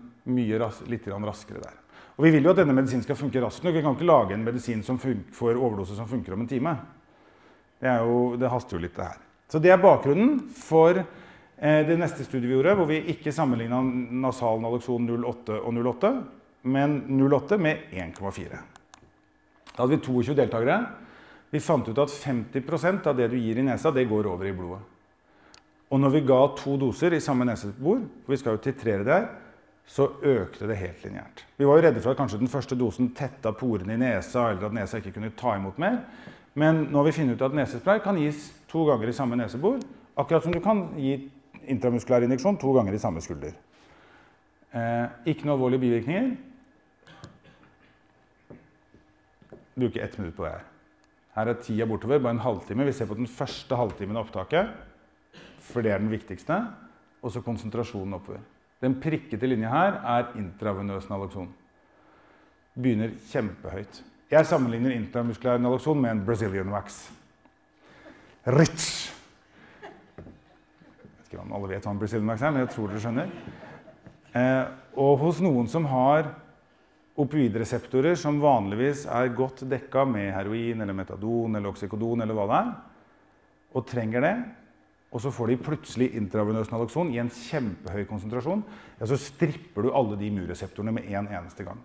ras 0.60 0.82
litt 0.86 1.06
raskere 1.08 1.62
der. 1.62 1.78
Og 2.16 2.24
Vi 2.24 2.30
vil 2.30 2.44
jo 2.44 2.50
at 2.50 2.60
denne 2.60 2.74
medisinen 2.76 3.02
skal 3.02 3.16
funke 3.16 3.40
raskt 3.40 3.64
nok. 3.64 3.74
Vi 3.74 3.82
kan 3.82 3.94
ikke 3.96 4.06
lage 4.06 4.34
en 4.34 4.44
medisin 4.44 4.82
får 5.32 5.56
overdose 5.56 5.96
som 5.96 6.06
funker 6.06 6.34
om 6.34 6.40
en 6.40 6.48
time. 6.48 6.76
Det, 7.80 7.88
jo, 7.88 8.36
det 8.36 8.50
haster 8.50 8.76
jo 8.76 8.82
litt, 8.82 8.94
det 8.94 9.08
her. 9.08 9.31
Så 9.52 9.60
det 9.60 9.68
er 9.68 9.80
bakgrunnen 9.80 10.38
for 10.56 10.96
eh, 10.96 11.82
det 11.84 11.98
neste 12.00 12.24
studiet 12.24 12.48
vi 12.48 12.54
gjorde, 12.54 12.72
hvor 12.78 12.88
vi 12.88 13.02
ikke 13.12 13.34
sammenligna 13.36 13.82
nasal 14.24 14.62
naloxon 14.62 15.10
08 15.12 15.58
og 15.60 15.76
08, 15.76 16.12
men 16.72 16.94
08 17.20 17.58
med 17.60 17.90
1,4. 17.92 18.62
Da 19.74 19.82
hadde 19.82 19.92
vi 19.92 20.00
22 20.06 20.38
deltakere. 20.38 20.78
Vi 21.52 21.60
fant 21.60 21.84
ut 21.84 22.00
at 22.00 22.16
50% 22.16 23.10
av 23.10 23.18
det 23.18 23.28
du 23.28 23.36
gir 23.36 23.60
i 23.60 23.66
nesa, 23.66 23.92
det 23.92 24.08
går 24.08 24.30
over 24.32 24.48
i 24.48 24.56
blodet. 24.56 24.80
Og 25.92 26.00
når 26.00 26.14
vi 26.14 26.24
ga 26.24 26.40
to 26.56 26.78
doser 26.80 27.12
i 27.12 27.20
samme 27.20 27.44
nesebor, 27.44 28.00
for 28.24 28.32
vi 28.32 28.40
skal 28.40 28.56
jo 28.56 28.64
titrere 28.64 29.04
det 29.04 29.18
her, 29.18 29.26
så 29.84 30.06
økte 30.24 30.64
det 30.70 30.78
helt 30.80 31.04
lineært. 31.04 31.42
Vi 31.60 31.68
var 31.68 31.76
jo 31.76 31.84
redde 31.84 32.00
for 32.00 32.14
at 32.14 32.22
kanskje 32.22 32.40
den 32.40 32.48
første 32.48 32.78
dosen 32.80 33.12
tetta 33.12 33.52
porene 33.52 33.98
i 33.98 34.00
nesa, 34.00 34.48
eller 34.48 34.70
at 34.70 34.78
nesa 34.78 35.02
ikke 35.02 35.12
kunne 35.18 35.34
ta 35.36 35.58
imot 35.58 35.76
mer. 35.82 35.98
Men 36.54 36.86
nå 36.90 36.98
har 36.98 37.08
vi 37.08 37.14
funnet 37.16 37.38
ut 37.38 37.44
at 37.46 37.56
nesespray 37.56 38.02
kan 38.04 38.18
gis 38.20 38.50
to 38.68 38.84
ganger 38.88 39.08
i 39.08 39.16
samme 39.16 39.38
nesebor, 39.40 39.78
akkurat 40.16 40.44
som 40.44 40.52
du 40.52 40.60
kan 40.60 40.84
gi 41.00 41.16
intramuskulær 41.72 42.26
injeksjon 42.26 42.58
to 42.60 42.72
ganger 42.76 42.96
i 42.96 43.00
samme 43.00 43.22
skulder. 43.24 43.54
Eh, 44.72 45.06
ikke 45.32 45.46
noe 45.46 45.56
alvorlige 45.56 45.84
bivirkninger. 45.86 46.30
Bruker 49.72 50.04
ett 50.04 50.18
minutt 50.18 50.36
på 50.36 50.44
det 50.44 50.54
her. 50.56 50.64
Her 51.36 51.48
er 51.48 51.60
tida 51.64 51.88
bortover, 51.88 52.20
bare 52.20 52.36
en 52.36 52.44
halvtime. 52.44 52.84
Vi 52.84 52.92
ser 52.92 53.08
på 53.08 53.16
den 53.16 53.30
første 53.30 53.76
halvtimen 53.76 54.18
av 54.18 54.26
opptaket 54.26 54.72
for 55.62 55.84
det 55.84 55.92
er 55.92 56.02
den 56.02 56.12
viktigste. 56.12 56.58
Og 57.22 57.32
så 57.32 57.42
konsentrasjonen 57.44 58.16
oppover. 58.18 58.40
Den 58.82 58.96
prikkete 59.00 59.46
linja 59.46 59.70
her 59.70 59.98
er 60.16 60.32
intravenøs 60.38 61.06
naloxon. 61.10 61.52
Begynner 62.74 63.12
kjempehøyt. 63.30 64.00
Jeg 64.32 64.48
sammenligner 64.48 64.94
intramuskulær 64.96 65.58
naloxon 65.60 65.98
med 66.00 66.08
en 66.14 66.20
Brazilian 66.24 66.70
wax. 66.72 67.02
Rich! 68.48 69.10
Jeg 69.82 70.30
vet 71.02 71.26
ikke 71.26 71.42
om 71.42 71.52
alle 71.52 71.68
vet 71.74 71.84
hva 71.84 71.92
en 71.92 72.00
Brazilian 72.00 72.32
wax 72.32 72.40
er, 72.40 72.54
men 72.54 72.64
jeg 72.64 72.70
tror 72.72 72.88
dere 72.88 73.02
skjønner. 73.04 73.34
Eh, 74.32 74.62
og 75.04 75.20
hos 75.20 75.42
noen 75.44 75.68
som 75.68 75.84
har 75.90 76.32
opioidreseptorer 77.20 78.16
som 78.16 78.40
vanligvis 78.40 79.04
er 79.04 79.36
godt 79.36 79.66
dekka 79.68 80.06
med 80.08 80.32
heroin 80.32 80.80
eller 80.80 80.96
metadon 80.96 81.60
eller 81.60 81.68
oksykodon 81.68 82.24
eller 82.24 82.40
hva 82.40 82.48
det 82.48 82.58
er, 82.62 82.74
og 83.76 83.88
trenger 83.92 84.24
det, 84.24 84.34
og 85.12 85.20
så 85.20 85.36
får 85.36 85.52
de 85.52 85.62
plutselig 85.68 86.14
intravenøs 86.16 86.72
naloxon 86.72 87.12
i 87.12 87.20
en 87.20 87.28
kjempehøy 87.28 88.08
konsentrasjon, 88.08 88.64
ja, 88.96 89.04
så 89.04 89.20
stripper 89.20 89.84
du 89.84 89.92
alle 89.92 90.16
de 90.16 90.32
murreseptorene 90.40 90.96
med 90.96 91.12
en 91.12 91.28
eneste 91.28 91.68
gang. 91.68 91.84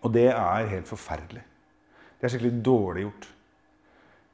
Og 0.00 0.12
det 0.14 0.28
er 0.32 0.70
helt 0.70 0.88
forferdelig. 0.88 1.42
Det 2.16 2.26
er 2.26 2.32
skikkelig 2.32 2.64
dårlig 2.64 3.06
gjort. 3.06 3.28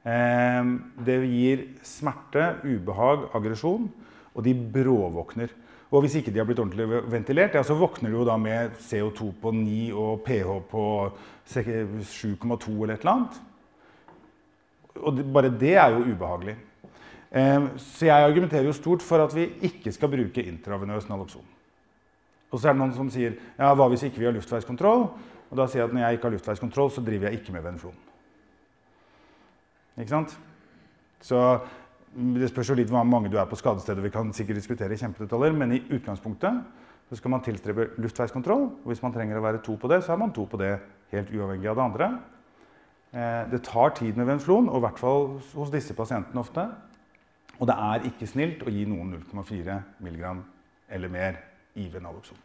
Eh, 0.07 0.73
det 1.07 1.17
gir 1.27 1.65
smerte, 1.87 2.49
ubehag, 2.67 3.29
aggresjon, 3.35 3.89
og 4.35 4.45
de 4.47 4.55
bråvåkner. 4.55 5.55
Og 5.91 6.03
hvis 6.03 6.17
ikke 6.19 6.33
de 6.35 6.41
har 6.43 6.47
blitt 6.49 6.61
ordentlig 6.63 7.03
ventilert, 7.11 7.55
ja, 7.55 7.63
så 7.63 7.77
våkner 7.79 8.11
de 8.11 8.19
jo 8.19 8.27
da 8.27 8.35
med 8.41 8.75
CO2 8.83 9.31
på 9.43 9.53
9 9.55 9.83
og 9.95 10.25
pH 10.27 10.57
på 10.71 10.87
7,2 11.47 12.73
eller 12.75 12.97
et 12.97 13.05
eller 13.05 13.13
annet. 13.13 13.39
Og 14.97 15.21
bare 15.33 15.53
det 15.55 15.77
er 15.79 15.95
jo 15.95 16.03
ubehagelig. 16.11 16.57
Så 17.31 18.07
jeg 18.09 18.25
argumenterer 18.25 18.67
jo 18.67 18.75
stort 18.75 19.05
for 19.05 19.23
at 19.23 19.35
vi 19.37 19.47
ikke 19.69 19.93
skal 19.93 20.11
bruke 20.11 20.43
intravenøs 20.43 21.09
naloxon. 21.09 21.45
Og 22.51 22.59
så 22.59 22.69
er 22.69 22.77
det 22.77 22.81
noen 22.81 22.95
som 22.97 23.09
sier 23.13 23.35
ja, 23.59 23.73
hva 23.75 23.89
hvis 23.93 24.07
ikke 24.07 24.23
vi 24.23 24.29
har 24.29 24.35
luftveiskontroll? 24.35 25.09
Og 25.51 25.59
da 25.59 25.67
sier 25.71 25.83
jeg 25.83 25.91
at 25.91 25.95
når 25.95 26.05
jeg 26.05 26.19
ikke 26.19 26.29
har 26.29 26.35
luftveiskontroll, 26.37 26.91
så 26.91 27.05
driver 27.07 27.29
jeg 27.29 27.41
ikke 27.41 27.55
med 27.55 27.65
venflon. 27.67 27.99
Ikke 29.97 30.13
sant? 30.13 30.35
Så 31.25 31.41
det 32.17 32.51
spørs 32.51 32.71
jo 32.71 32.77
litt 32.79 32.91
hvor 32.93 33.05
mange 33.07 33.31
du 33.33 33.39
er 33.41 33.49
på 33.49 33.59
skadestedet. 33.59 34.05
Vi 34.05 34.13
kan 34.15 34.33
sikkert 34.37 34.61
diskutere 34.61 34.99
kjempedetaljer, 34.99 35.55
men 35.57 35.77
i 35.77 35.83
utgangspunktet 35.97 36.63
så 37.07 37.19
skal 37.19 37.31
man 37.31 37.45
tilstrebe 37.45 37.91
luftveiskontroll. 38.03 38.65
Og 38.83 38.91
hvis 38.91 39.03
man 39.05 39.15
trenger 39.15 39.39
å 39.39 39.45
være 39.45 39.63
to 39.65 39.77
på 39.81 39.91
det, 39.93 40.03
så 40.05 40.15
er 40.15 40.23
man 40.23 40.35
to 40.35 40.47
på 40.51 40.59
det 40.61 40.75
helt 41.13 41.31
uavhengig 41.31 41.71
av 41.71 41.79
det 41.79 41.85
andre. 41.85 42.11
Eh, 43.13 43.43
det 43.53 43.63
tar 43.69 43.95
tid 43.97 44.19
med 44.19 44.27
venflon, 44.33 44.69
og 44.69 44.81
i 44.81 44.85
hvert 44.87 45.01
fall 45.01 45.29
hos 45.55 45.73
disse 45.73 45.95
pasientene 45.97 46.43
ofte. 46.43 46.67
Og 47.57 47.69
det 47.71 47.77
er 47.87 48.09
ikke 48.11 48.29
snilt 48.29 48.67
å 48.67 48.73
gi 48.73 48.85
noen 48.89 49.15
0,4 49.17 49.79
mg 50.05 50.25
eller 50.93 51.13
mer 51.13 51.39
i 51.79 51.87
Venaloxon. 51.93 52.41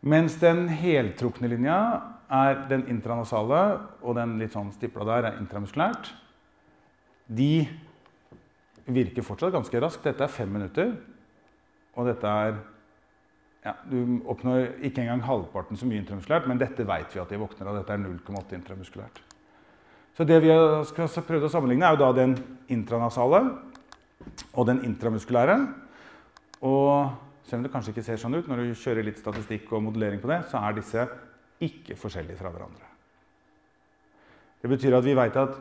Mens 0.00 0.36
den 0.40 0.66
heltrukne 0.68 1.48
linja 1.50 1.78
er 2.28 2.66
den 2.68 2.86
intranasale, 2.90 3.62
og 4.02 4.16
den 4.18 4.36
litt 4.40 4.54
sånn 4.54 4.72
stipla 4.74 5.06
der 5.08 5.30
er 5.30 5.40
intramuskulært. 5.40 6.10
De 7.26 7.66
virker 8.86 9.24
fortsatt 9.26 9.54
ganske 9.54 9.80
raskt. 9.82 10.04
Dette 10.06 10.26
er 10.26 10.32
fem 10.32 10.50
minutter. 10.52 10.92
Og 11.96 12.10
dette 12.10 12.26
er 12.26 12.58
ja, 13.66 13.72
Du 13.90 14.20
oppnår 14.30 14.76
ikke 14.86 15.02
engang 15.02 15.24
halvparten 15.26 15.78
så 15.78 15.88
mye 15.88 15.98
intramuskulært, 15.98 16.46
men 16.46 16.60
dette 16.60 16.86
vet 16.86 17.14
vi 17.14 17.22
at 17.22 17.32
de 17.32 17.40
våkner 17.40 17.72
av. 17.72 17.80
Dette 17.80 17.96
er 17.96 18.04
0,8 18.04 18.60
intramuskulært. 18.60 19.22
Så 20.16 20.24
det 20.24 20.38
vi 20.44 20.52
har 20.52 20.86
prøvd 20.86 21.48
å 21.48 21.50
sammenligne, 21.50 21.88
er 21.88 21.96
jo 21.96 22.04
da 22.04 22.12
den 22.16 22.36
intranasale 22.72 23.42
og 24.54 24.68
den 24.68 24.84
intramuskulære. 24.86 25.58
Og 26.64 27.25
selv 27.46 27.60
om 27.60 27.66
det 27.66 27.72
kanskje 27.72 27.94
ikke 27.94 28.04
ser 28.06 28.18
sånn 28.20 28.34
ut 28.34 28.48
når 28.50 28.64
du 28.64 28.74
kjører 28.74 29.06
litt 29.06 29.20
statistikk 29.22 29.70
og 29.72 29.84
modellering 29.86 30.20
på 30.22 30.30
det, 30.30 30.40
så 30.50 30.60
er 30.66 30.76
disse 30.76 31.06
ikke 31.62 31.96
forskjellige 31.98 32.38
fra 32.40 32.50
hverandre. 32.52 32.90
Det 34.60 34.70
betyr 34.72 34.96
at 34.98 35.06
vi 35.06 35.14
veit 35.14 35.36
at 35.38 35.54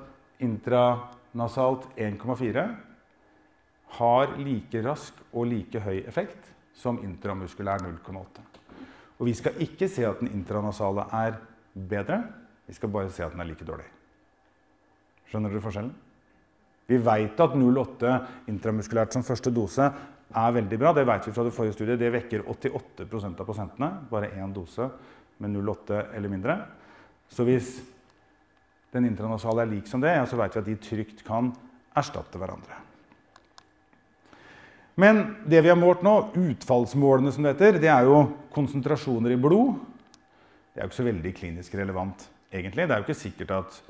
intranasalt 0.43 1.91
1,4 1.93 2.65
har 3.99 4.33
like 4.41 4.81
rask 4.83 5.19
og 5.31 5.45
like 5.51 5.81
høy 5.85 5.99
effekt 6.09 6.49
som 6.75 6.97
intramuskulær 7.05 7.85
0,8. 7.85 8.43
Og 9.19 9.29
vi 9.29 9.35
skal 9.37 9.61
ikke 9.63 9.87
se 9.91 10.03
at 10.07 10.19
den 10.19 10.33
intranasale 10.33 11.05
er 11.13 11.37
bedre 11.75 12.23
Vi 12.65 12.73
skal 12.73 12.89
bare 12.89 13.11
se 13.13 13.21
at 13.21 13.31
den 13.31 13.41
er 13.43 13.45
like 13.45 13.65
dårlig. 13.65 13.85
Skjønner 15.29 15.51
dere 15.53 15.61
forskjellen? 15.61 15.91
Vi 16.85 16.99
veit 17.01 17.39
at 17.41 17.55
0,8 17.57 18.13
intramuskulært 18.51 19.15
som 19.15 19.25
første 19.25 19.53
dose 19.53 19.87
er 20.35 20.55
veldig 20.59 20.79
bra. 20.81 20.93
Det 20.93 21.05
vet 21.07 21.27
vi 21.27 21.33
fra 21.33 21.45
det 21.47 21.53
forrige 21.55 21.75
studiet. 21.77 21.99
Det 21.99 22.13
vekker 22.13 22.45
88% 22.51 23.41
av 23.41 23.49
pasientene. 23.49 23.91
Bare 24.11 24.33
én 24.37 24.53
dose 24.53 24.89
med 25.41 25.55
0,8 25.55 26.01
eller 26.15 26.31
mindre. 26.31 26.57
Så 27.31 27.45
hvis 27.47 27.79
den 28.93 29.09
intranasale 29.09 29.65
er 29.65 29.71
lik 29.73 29.89
som 29.89 30.03
det, 30.03 30.13
så 30.29 30.37
vet 30.39 30.55
vi 30.55 30.61
at 30.61 30.69
de 30.69 30.75
trygt 30.81 31.25
kan 31.27 31.49
erstatte 31.97 32.39
hverandre. 32.39 32.83
Men 34.95 35.25
det 35.43 35.59
vi 35.59 35.71
har 35.71 35.79
målt 35.79 36.05
nå, 36.05 36.13
utfallsmålene 36.39 37.33
som 37.35 37.43
det 37.43 37.55
heter, 37.55 37.81
det 37.83 37.91
er 37.91 38.07
jo 38.07 38.21
konsentrasjoner 38.55 39.33
i 39.35 39.39
blod. 39.39 39.73
Det 40.71 40.79
er 40.79 40.85
jo 40.85 40.91
ikke 40.91 41.01
så 41.01 41.07
veldig 41.09 41.33
klinisk 41.35 41.75
relevant, 41.75 42.23
egentlig. 42.51 42.85
Det 42.85 42.95
er 42.95 43.01
jo 43.01 43.07
ikke 43.07 43.19
sikkert 43.19 43.51
at 43.57 43.81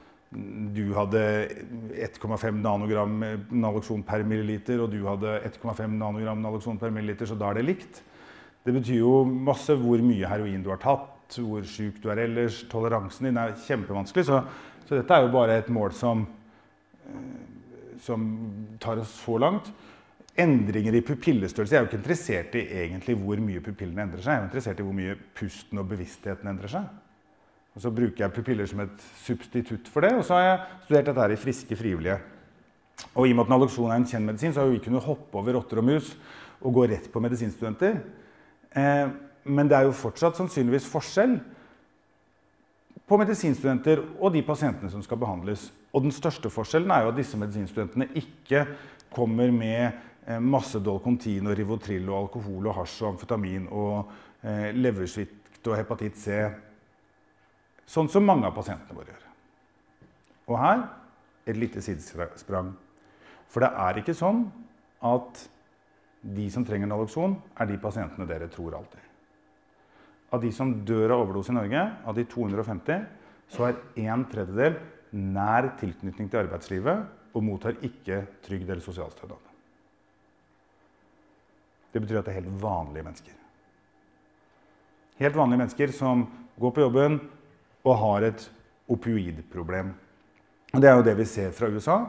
du 0.76 0.90
hadde 0.96 1.22
1,5 1.96 2.58
nanogram 2.60 3.14
naloxon 3.52 4.04
per 4.04 4.26
milliliter, 4.28 4.82
og 4.84 4.92
du 4.92 5.06
hadde 5.08 5.38
1,5 5.48 5.96
nanogram 5.96 6.42
naloxon 6.44 6.80
per 6.82 6.92
milliliter, 6.92 7.30
så 7.30 7.38
da 7.40 7.52
er 7.52 7.60
det 7.60 7.70
likt. 7.70 8.02
Det 8.66 8.74
betyr 8.74 9.00
jo 9.00 9.20
masse 9.26 9.76
hvor 9.78 10.02
mye 10.02 10.28
heroin 10.28 10.64
du 10.66 10.72
har 10.74 10.82
tatt, 10.82 11.38
hvor 11.38 11.66
syk 11.70 12.02
du 12.02 12.10
er 12.12 12.24
ellers. 12.26 12.64
Toleransen 12.70 13.30
din 13.30 13.38
er 13.38 13.54
kjempevanskelig. 13.66 14.26
Så, 14.28 14.42
så 14.88 14.98
dette 14.98 15.16
er 15.16 15.26
jo 15.26 15.34
bare 15.34 15.60
et 15.62 15.70
mål 15.74 15.94
som, 15.96 16.26
eh, 17.06 17.94
som 18.02 18.26
tar 18.82 19.04
oss 19.04 19.14
så 19.22 19.38
langt. 19.42 19.70
Endringer 20.36 20.98
i 20.98 21.04
pupillestørrelse 21.06 21.72
Jeg 21.72 21.80
er 21.80 21.86
jo 21.86 21.88
ikke 21.88 22.02
interessert 22.02 22.56
i 22.60 22.66
egentlig 22.82 23.16
hvor 23.22 23.40
mye 23.40 23.64
pupillene 23.64 24.04
endrer 24.04 24.26
seg. 24.26 24.34
Jeg 24.34 24.42
er 24.42 24.50
interessert 24.50 24.82
i 24.82 24.88
hvor 24.90 24.98
mye 24.98 25.16
pusten 25.38 25.80
og 25.80 25.88
bevisstheten 25.94 26.52
endrer 26.52 26.74
seg. 26.74 26.90
Og 27.76 27.82
Så 27.84 27.92
bruker 27.92 28.24
jeg 28.24 28.32
pupiller 28.32 28.68
som 28.70 28.80
et 28.86 29.04
substitutt 29.26 29.90
for 29.92 30.06
det. 30.06 30.14
Og 30.16 30.24
så 30.24 30.38
har 30.38 30.46
jeg 30.46 30.60
studert 30.86 31.10
dette 31.10 31.22
her 31.22 31.36
i 31.36 31.40
friske 31.40 31.76
frivillige. 31.76 32.18
Og 33.16 33.28
i 33.28 33.34
og 33.34 33.36
med 33.36 33.46
at 33.46 33.52
naloksjon 33.52 33.92
er 33.92 34.00
en 34.00 34.08
kjent 34.08 34.26
medisin, 34.26 34.54
så 34.56 34.64
har 34.64 34.72
vi 34.72 34.80
kunnet 34.80 35.04
hoppe 35.04 35.36
over 35.38 35.58
rotter 35.58 35.82
og 35.82 35.88
mus 35.90 36.14
og 36.62 36.74
gå 36.78 36.86
rett 36.88 37.10
på 37.12 37.20
medisinstudenter. 37.20 38.00
Eh, 38.72 39.10
men 39.46 39.68
det 39.70 39.78
er 39.78 39.90
jo 39.90 39.96
fortsatt 39.96 40.40
sannsynligvis 40.40 40.88
forskjell 40.90 41.36
på 43.06 43.20
medisinstudenter 43.22 44.02
og 44.18 44.32
de 44.34 44.42
pasientene 44.48 44.90
som 44.90 45.04
skal 45.04 45.20
behandles. 45.22 45.68
Og 45.94 46.06
den 46.08 46.16
største 46.16 46.50
forskjellen 46.50 46.92
er 46.92 47.04
jo 47.04 47.12
at 47.12 47.20
disse 47.20 47.38
medisinstudentene 47.40 48.08
ikke 48.18 48.64
kommer 49.14 49.52
med 49.52 49.92
eh, 50.26 50.40
masse 50.40 50.80
Dolcontin 50.80 51.52
og 51.52 51.60
Rivotril 51.60 52.08
og 52.08 52.22
alkohol 52.24 52.72
og 52.72 52.80
hasj 52.80 53.02
og 53.04 53.12
amfetamin 53.14 53.68
og 53.68 54.16
eh, 54.44 54.72
leversvikt 54.72 55.68
og 55.68 55.78
hepatitt 55.80 56.18
C 56.20 56.40
Sånn 57.90 58.10
som 58.10 58.26
mange 58.26 58.48
av 58.50 58.56
pasientene 58.56 58.98
våre 58.98 59.14
gjør. 59.14 59.26
Og 60.50 60.60
her 60.62 60.86
et 61.46 61.58
lite 61.58 61.82
sidesprang. 61.86 62.74
For 63.50 63.64
det 63.64 63.72
er 63.86 64.00
ikke 64.02 64.16
sånn 64.18 64.48
at 65.06 65.44
de 66.26 66.48
som 66.50 66.66
trenger 66.66 66.90
Naloxon, 66.90 67.36
er 67.62 67.70
de 67.70 67.78
pasientene 67.82 68.26
dere 68.30 68.50
tror 68.50 68.80
alltid. 68.80 69.02
Av 70.34 70.42
de 70.42 70.50
som 70.52 70.72
dør 70.88 71.14
av 71.14 71.22
overdose 71.28 71.54
i 71.54 71.58
Norge, 71.58 71.84
av 72.06 72.18
de 72.18 72.26
250, 72.26 73.06
så 73.54 73.70
er 73.70 74.08
en 74.08 74.26
tredjedel 74.32 74.80
nær 75.16 75.70
tilknytning 75.80 76.32
til 76.32 76.42
arbeidslivet 76.42 77.36
og 77.36 77.46
mottar 77.46 77.78
ikke 77.86 78.24
trygd 78.44 78.72
eller 78.72 78.84
sosialstønad. 78.84 79.52
Det 81.94 82.02
betyr 82.04 82.20
at 82.20 82.28
det 82.28 82.34
er 82.34 82.42
helt 82.42 82.58
vanlige 82.60 83.06
mennesker. 83.06 83.36
Helt 85.22 85.38
vanlige 85.38 85.62
mennesker 85.62 85.94
som 85.96 86.26
går 86.60 86.74
på 86.76 86.84
jobben, 86.84 87.22
og 87.86 88.00
har 88.02 88.28
et 88.28 88.46
opioidproblem. 88.92 89.92
Og 90.76 90.82
det 90.82 90.90
er 90.90 90.98
jo 90.98 91.06
det 91.08 91.18
vi 91.20 91.28
ser 91.30 91.54
fra 91.56 91.70
USA. 91.72 92.00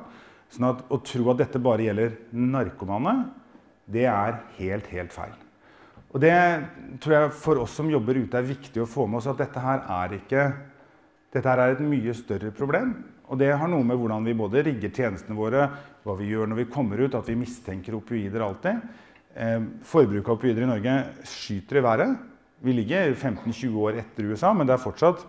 Sånn 0.51 0.71
at 0.71 0.85
Å 0.91 1.01
tro 1.05 1.31
at 1.33 1.43
dette 1.43 1.63
bare 1.63 1.87
gjelder 1.87 2.17
narkomane, 2.33 3.17
det 3.87 4.07
er 4.11 4.41
helt, 4.59 4.87
helt 4.91 5.13
feil. 5.15 5.35
Og 6.15 6.23
det 6.23 6.35
tror 7.03 7.15
jeg 7.15 7.35
for 7.37 7.61
oss 7.63 7.75
som 7.77 7.91
jobber 7.91 8.19
ute, 8.19 8.39
er 8.39 8.47
viktig 8.47 8.83
å 8.83 8.89
få 8.89 9.07
med 9.07 9.21
oss 9.21 9.29
at 9.31 9.43
dette 9.43 9.63
her 9.63 9.85
er 9.99 10.17
ikke 10.17 10.47
dette 11.37 11.51
her 11.51 11.61
er 11.61 11.75
et 11.75 11.85
mye 11.85 12.15
større 12.17 12.53
problem. 12.55 12.95
Og 13.27 13.39
det 13.41 13.51
har 13.59 13.69
noe 13.69 13.85
med 13.85 13.99
hvordan 13.99 14.25
vi 14.25 14.37
både 14.39 14.63
rigger 14.69 14.93
tjenestene 14.95 15.37
våre, 15.37 15.67
hva 16.07 16.15
vi 16.17 16.31
gjør 16.31 16.49
når 16.49 16.63
vi 16.63 16.71
kommer 16.73 17.03
ut, 17.03 17.17
at 17.19 17.27
vi 17.29 17.37
mistenker 17.37 17.99
opioider 17.99 18.45
alltid. 18.47 18.79
Eh, 19.35 19.67
forbruket 19.85 20.31
av 20.31 20.39
opioider 20.39 20.65
i 20.65 20.71
Norge 20.71 20.95
skyter 21.29 21.81
i 21.81 21.85
været. 21.85 22.15
Vi 22.65 22.73
ligger 22.73 23.13
15-20 23.13 23.81
år 23.83 23.99
etter 24.01 24.31
USA, 24.31 24.55
men 24.57 24.69
det 24.69 24.77
er 24.77 24.85
fortsatt 24.87 25.27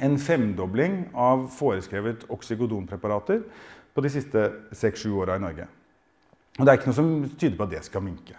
en 0.00 0.16
femdobling 0.18 1.10
av 1.14 1.46
foreskrevet 1.52 2.24
oksygodonpreparater 2.32 3.42
på 3.92 4.04
de 4.04 4.12
siste 4.12 4.44
6-7 4.72 5.12
åra 5.20 5.36
i 5.36 5.42
Norge. 5.42 5.66
Og 6.58 6.64
det 6.64 6.72
er 6.72 6.80
ikke 6.80 6.90
noe 6.90 6.98
som 6.98 7.12
tyder 7.36 7.56
på 7.58 7.66
at 7.66 7.74
det 7.74 7.84
skal 7.84 8.04
minke. 8.04 8.36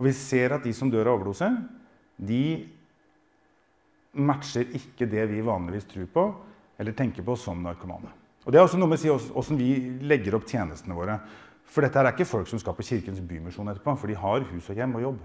Og 0.00 0.08
vi 0.08 0.14
ser 0.16 0.56
at 0.56 0.64
de 0.64 0.72
som 0.74 0.90
dør 0.90 1.10
av 1.10 1.18
overdose, 1.18 1.50
de 2.16 2.44
matcher 4.18 4.72
ikke 4.74 5.06
det 5.10 5.26
vi 5.30 5.42
vanligvis 5.44 5.86
tror 5.90 6.08
på 6.10 6.24
eller 6.80 6.96
tenker 6.96 7.22
på 7.26 7.36
som 7.38 7.60
narkomane. 7.62 8.10
Og 8.46 8.52
Det 8.52 8.58
er 8.58 8.64
også 8.64 8.78
noe 8.80 8.88
med 8.88 8.98
å 8.98 9.02
si 9.02 9.10
hvordan 9.12 9.58
vi 9.60 9.72
legger 10.08 10.34
opp 10.38 10.48
tjenestene 10.48 10.96
våre. 10.96 11.18
For 11.70 11.84
dette 11.84 12.00
er 12.00 12.08
ikke 12.10 12.26
folk 12.26 12.48
som 12.48 12.58
skal 12.58 12.74
på 12.74 12.86
Kirkens 12.86 13.20
Bymisjon 13.20 13.68
etterpå, 13.70 13.94
for 14.00 14.10
de 14.10 14.16
har 14.18 14.46
hus 14.48 14.70
og 14.72 14.80
hjem 14.80 14.96
og 14.96 15.04
jobb. 15.04 15.20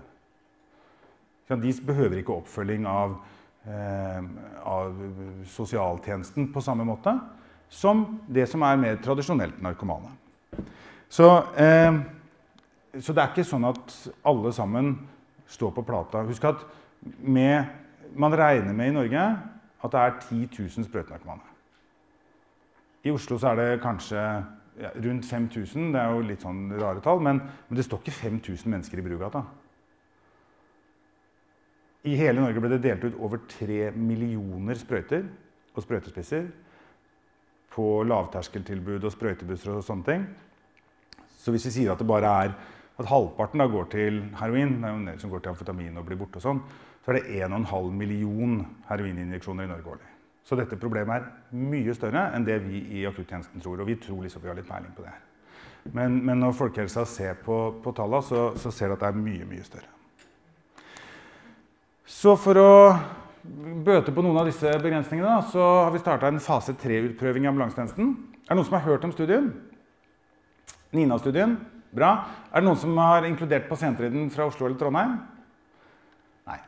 De 1.63 1.71
behøver 1.88 2.19
ikke 2.19 2.35
oppfølging 2.35 2.85
av 2.89 3.15
av 3.65 4.99
sosialtjenesten 5.49 6.51
på 6.54 6.62
samme 6.62 6.86
måte 6.86 7.15
som 7.69 8.06
det 8.28 8.45
som 8.49 8.63
er 8.65 8.78
mer 8.80 8.99
tradisjonelt 9.04 9.58
narkomane. 9.63 10.12
Så, 11.10 11.28
eh, 11.58 11.97
så, 12.99 13.13
det 13.13 13.23
er 13.23 13.32
ikke 13.34 13.47
sånn 13.47 13.67
at 13.67 13.95
alle 14.25 14.54
sammen 14.56 14.93
står 15.47 15.73
på 15.75 15.86
plata. 15.86 16.23
Husk 16.28 16.45
at 16.49 16.63
med, 17.19 17.65
man 18.15 18.34
regner 18.34 18.73
med 18.73 18.89
i 18.89 18.95
Norge 18.95 19.25
at 19.86 19.91
det 19.93 20.01
er 20.01 20.15
10 20.30 20.47
000 20.60 20.88
sprøytenarkomane. 20.88 21.54
I 23.06 23.13
Oslo 23.13 23.38
så 23.38 23.51
er 23.51 23.60
det 23.60 23.84
kanskje 23.84 24.21
ja, 24.82 24.89
rundt 24.95 25.28
5000. 25.30 25.91
Det 25.93 26.01
er 26.01 26.15
jo 26.15 26.23
litt 26.25 26.41
sånn 26.41 26.71
rare 26.80 27.04
tall, 27.06 27.21
men, 27.21 27.43
men 27.67 27.78
det 27.78 27.86
står 27.86 28.01
ikke 28.01 28.17
5000 28.17 28.71
mennesker 28.71 28.99
i 28.99 29.06
Brugata. 29.06 29.43
I 32.06 32.15
hele 32.20 32.41
Norge 32.41 32.62
ble 32.62 32.70
det 32.76 32.84
delt 32.84 33.06
ut 33.08 33.18
over 33.24 33.41
tre 33.50 33.89
millioner 33.98 34.78
sprøyter 34.78 35.26
og 35.74 35.84
sprøytespisser 35.84 36.48
på 37.76 37.86
lavterskeltilbud 38.08 39.04
og 39.04 39.13
sprøytebusser 39.13 39.74
og 39.74 39.84
sånne 39.84 40.08
ting. 40.08 40.26
Så 41.41 41.54
hvis 41.54 41.65
vi 41.68 41.74
sier 41.80 41.94
at 41.94 42.02
det 42.02 42.08
bare 42.10 42.32
er 42.46 42.54
at 42.96 43.10
halvparten 43.10 43.60
da 43.60 43.68
går 43.68 43.89
til 43.91 44.22
heroin, 44.39 44.78
det 44.80 44.88
er 44.88 44.94
jo 44.94 45.02
en 45.02 45.10
del 45.10 45.20
som 45.22 45.34
går 45.34 45.44
til 45.44 45.52
amfetamin 45.52 45.98
og 46.00 46.06
blir 46.08 46.20
borte 46.20 46.39
og 46.39 46.46
sånn, 46.46 46.62
så 47.04 47.12
er 47.12 47.20
det 47.20 47.41
1,5 47.44 47.89
million 47.94 48.60
heroininjeksjoner 48.88 49.68
i 49.68 49.72
Norge 49.74 49.91
årlig. 49.98 50.12
Så 50.46 50.58
dette 50.58 50.78
problemet 50.78 51.26
er 51.26 51.58
mye 51.58 51.94
større 51.98 52.28
enn 52.38 52.46
det 52.46 52.60
vi 52.63 52.84
i 53.00 53.06
akuttjenesten 53.10 53.62
tror. 53.62 53.82
Og 53.82 53.89
vi 53.89 53.98
tror 54.02 54.22
liksom 54.24 54.44
vi 54.46 54.52
har 54.52 54.58
litt 54.58 54.70
peiling 54.70 54.94
på 54.94 55.06
det. 55.06 55.13
Men, 55.94 56.22
men 56.26 56.41
når 56.41 56.56
folkehelsa 56.58 57.06
ser 57.10 57.38
på, 57.46 57.58
på 57.82 57.94
tallene, 57.98 58.26
så, 58.26 58.48
så 58.62 58.72
ser 58.74 58.89
de 58.89 58.98
at 58.98 59.06
det 59.06 59.10
er 59.10 59.22
mye, 59.26 59.50
mye 59.50 59.65
større. 59.65 59.94
Så 62.06 62.36
for 62.38 62.58
å 62.62 62.72
bøte 63.86 64.13
på 64.13 64.22
noen 64.22 64.38
av 64.38 64.46
disse 64.46 64.70
begrensningene, 64.82 65.39
så 65.50 65.62
har 65.88 65.94
vi 65.94 66.02
starta 66.02 66.30
en 66.30 66.41
fase 66.44 66.76
3-utprøving 66.78 67.48
i 67.48 67.50
ambulansetjenesten. 67.50 68.12
Er 68.46 68.52
det 68.52 68.58
noen 68.60 68.68
som 68.68 68.78
har 68.78 68.86
hørt 68.86 69.08
om 69.08 69.13
studien? 69.13 69.48
Nina-studien? 70.94 71.58
Bra. 71.96 72.12
Er 72.52 72.62
det 72.62 72.70
noen 72.70 72.78
som 72.78 72.94
har 73.02 73.26
inkludert 73.26 73.65
pasienter 73.72 74.06
i 74.06 74.13
den 74.13 74.30
fra 74.30 74.46
Oslo 74.46 74.68
eller 74.68 74.78
Trondheim? 74.78 75.18
Nei. 76.46 76.60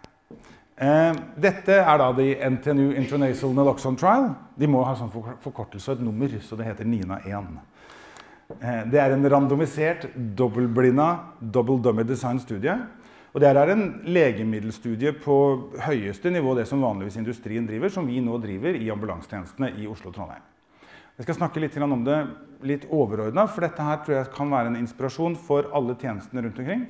Eh, 0.81 1.21
dette 1.45 1.79
er 1.83 2.01
da 2.01 2.11
de 2.17 2.31
NTNU 2.57 2.97
Intranasal 2.97 3.53
Naloxone 3.53 4.01
Trial. 4.01 4.31
De 4.57 4.69
må 4.73 4.81
ha 4.89 4.97
sånn 4.97 5.13
forkortelse 5.13 5.93
og 5.93 5.99
et 5.99 6.05
nummer, 6.07 6.37
så 6.41 6.57
det 6.57 6.71
heter 6.71 6.89
NINA1. 6.89 7.57
Eh, 8.57 8.83
det 8.89 9.05
er 9.05 9.13
en 9.13 9.29
randomisert, 9.29 10.09
dobbeltblinda, 10.17 11.11
double 11.53 11.77
dummy 11.85 12.09
design 12.09 12.41
studie 12.41 12.73
og 13.33 13.41
Det 13.41 13.49
er 13.49 13.69
en 13.69 14.01
legemiddelstudie 14.07 15.11
på 15.21 15.35
høyeste 15.83 16.31
nivå 16.31 16.55
det 16.55 16.67
som 16.67 16.81
vanligvis 16.81 17.19
industrien 17.19 17.67
driver, 17.67 17.89
som 17.89 18.07
vi 18.07 18.21
nå 18.23 18.37
driver 18.41 18.73
i 18.73 18.89
ambulansetjenestene 18.89 19.73
i 19.77 19.87
Oslo 19.87 20.09
og 20.09 20.15
Trondheim. 20.15 20.45
Jeg 21.17 21.25
skal 21.25 21.37
snakke 21.39 21.61
litt 21.61 21.75
om 21.81 22.03
det 22.05 22.17
litt 22.61 22.87
overordna, 22.93 23.47
for 23.49 23.65
dette 23.65 23.83
her 23.83 24.01
tror 24.01 24.15
jeg 24.15 24.33
kan 24.33 24.51
være 24.53 24.71
en 24.71 24.79
inspirasjon 24.79 25.35
for 25.35 25.69
alle 25.73 25.95
tjenestene 25.97 26.43
rundt 26.45 26.59
omkring. 26.61 26.87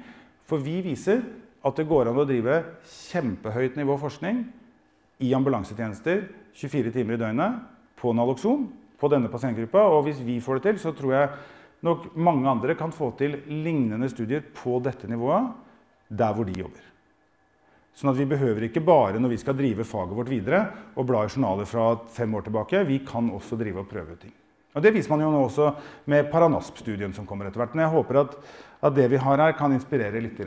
For 0.47 0.59
vi 0.63 0.81
viser 0.85 1.23
at 1.65 1.75
det 1.75 1.87
går 1.87 2.11
an 2.11 2.19
å 2.21 2.27
drive 2.27 2.61
kjempehøyt 2.87 3.79
nivå 3.79 3.97
forskning 3.99 4.45
i 5.23 5.33
ambulansetjenester 5.35 6.27
24 6.55 6.93
timer 6.95 7.17
i 7.17 7.21
døgnet 7.21 7.61
på 7.97 8.13
Naloxon 8.15 8.67
på 8.99 9.09
denne 9.11 9.31
pasientgruppa. 9.31 9.83
Og 9.95 10.05
hvis 10.07 10.19
vi 10.23 10.39
får 10.43 10.59
det 10.59 10.69
til, 10.69 10.81
så 10.85 10.93
tror 10.95 11.15
jeg 11.15 11.31
nok 11.87 12.11
mange 12.15 12.49
andre 12.49 12.75
kan 12.77 12.93
få 12.93 13.11
til 13.17 13.39
lignende 13.47 14.09
studier 14.11 14.45
på 14.55 14.79
dette 14.83 15.09
nivået 15.09 15.66
der 16.07 16.33
hvor 16.33 16.47
de 16.47 16.55
jobber. 16.57 16.83
Sånn 17.97 18.11
at 18.11 18.19
vi 18.19 18.27
behøver 18.29 18.67
ikke 18.67 18.83
bare 18.85 19.17
når 19.17 19.31
vi 19.33 19.39
skal 19.41 19.55
drive 19.57 19.85
faget 19.87 20.13
vårt 20.13 20.29
videre 20.29 20.59
å 20.93 21.05
bla 21.07 21.23
i 21.25 21.31
journaler 21.31 21.65
fra 21.65 21.95
fem 22.13 22.35
år 22.37 22.45
tilbake. 22.45 22.83
Vi 22.85 22.99
kan 23.05 23.31
også 23.33 23.57
drive 23.57 23.81
og 23.81 23.89
prøve 23.89 24.13
ut 24.13 24.21
ting. 24.21 24.35
Og 24.77 24.83
Det 24.85 24.91
viser 24.93 25.09
man 25.09 25.23
jo 25.23 25.31
nå 25.33 25.39
også 25.47 25.71
med 26.13 26.27
Paranasp-studien 26.29 27.13
som 27.15 27.25
kommer 27.25 27.47
etter 27.47 27.63
hvert. 27.63 27.73
Men 27.73 27.87
jeg 27.87 27.95
håper 27.95 28.19
at, 28.21 28.35
at, 28.77 28.93
det 28.93 29.07
vi 29.09 29.21
har 29.23 29.41
her, 29.41 29.55
kan 29.57 29.73
inspirere 29.73 30.21
litt. 30.21 30.43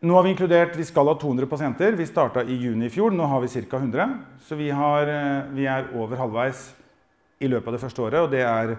Nå 0.00 0.16
har 0.16 0.24
Vi 0.24 0.32
inkludert, 0.32 0.76
vi 0.80 0.88
skal 0.88 1.12
ha 1.12 1.14
200 1.20 1.46
pasienter. 1.46 1.92
Vi 1.92 2.08
starta 2.08 2.40
i 2.40 2.56
juni 2.56 2.88
i 2.88 2.94
fjor. 2.94 3.12
Nå 3.12 3.28
har 3.28 3.44
vi 3.44 3.52
ca. 3.68 3.76
100. 3.76 4.08
Så 4.40 4.56
vi, 4.56 4.70
har, 4.70 5.04
eh, 5.04 5.52
vi, 5.52 5.66
er 5.68 5.92
over 5.92 6.16
halvveis 6.16 6.70
i 7.38 7.48
løpet 7.52 7.68
av 7.68 7.76
det 7.76 7.84
første 7.84 8.02
året, 8.02 8.20
og 8.24 8.32
det 8.32 8.40
er 8.40 8.72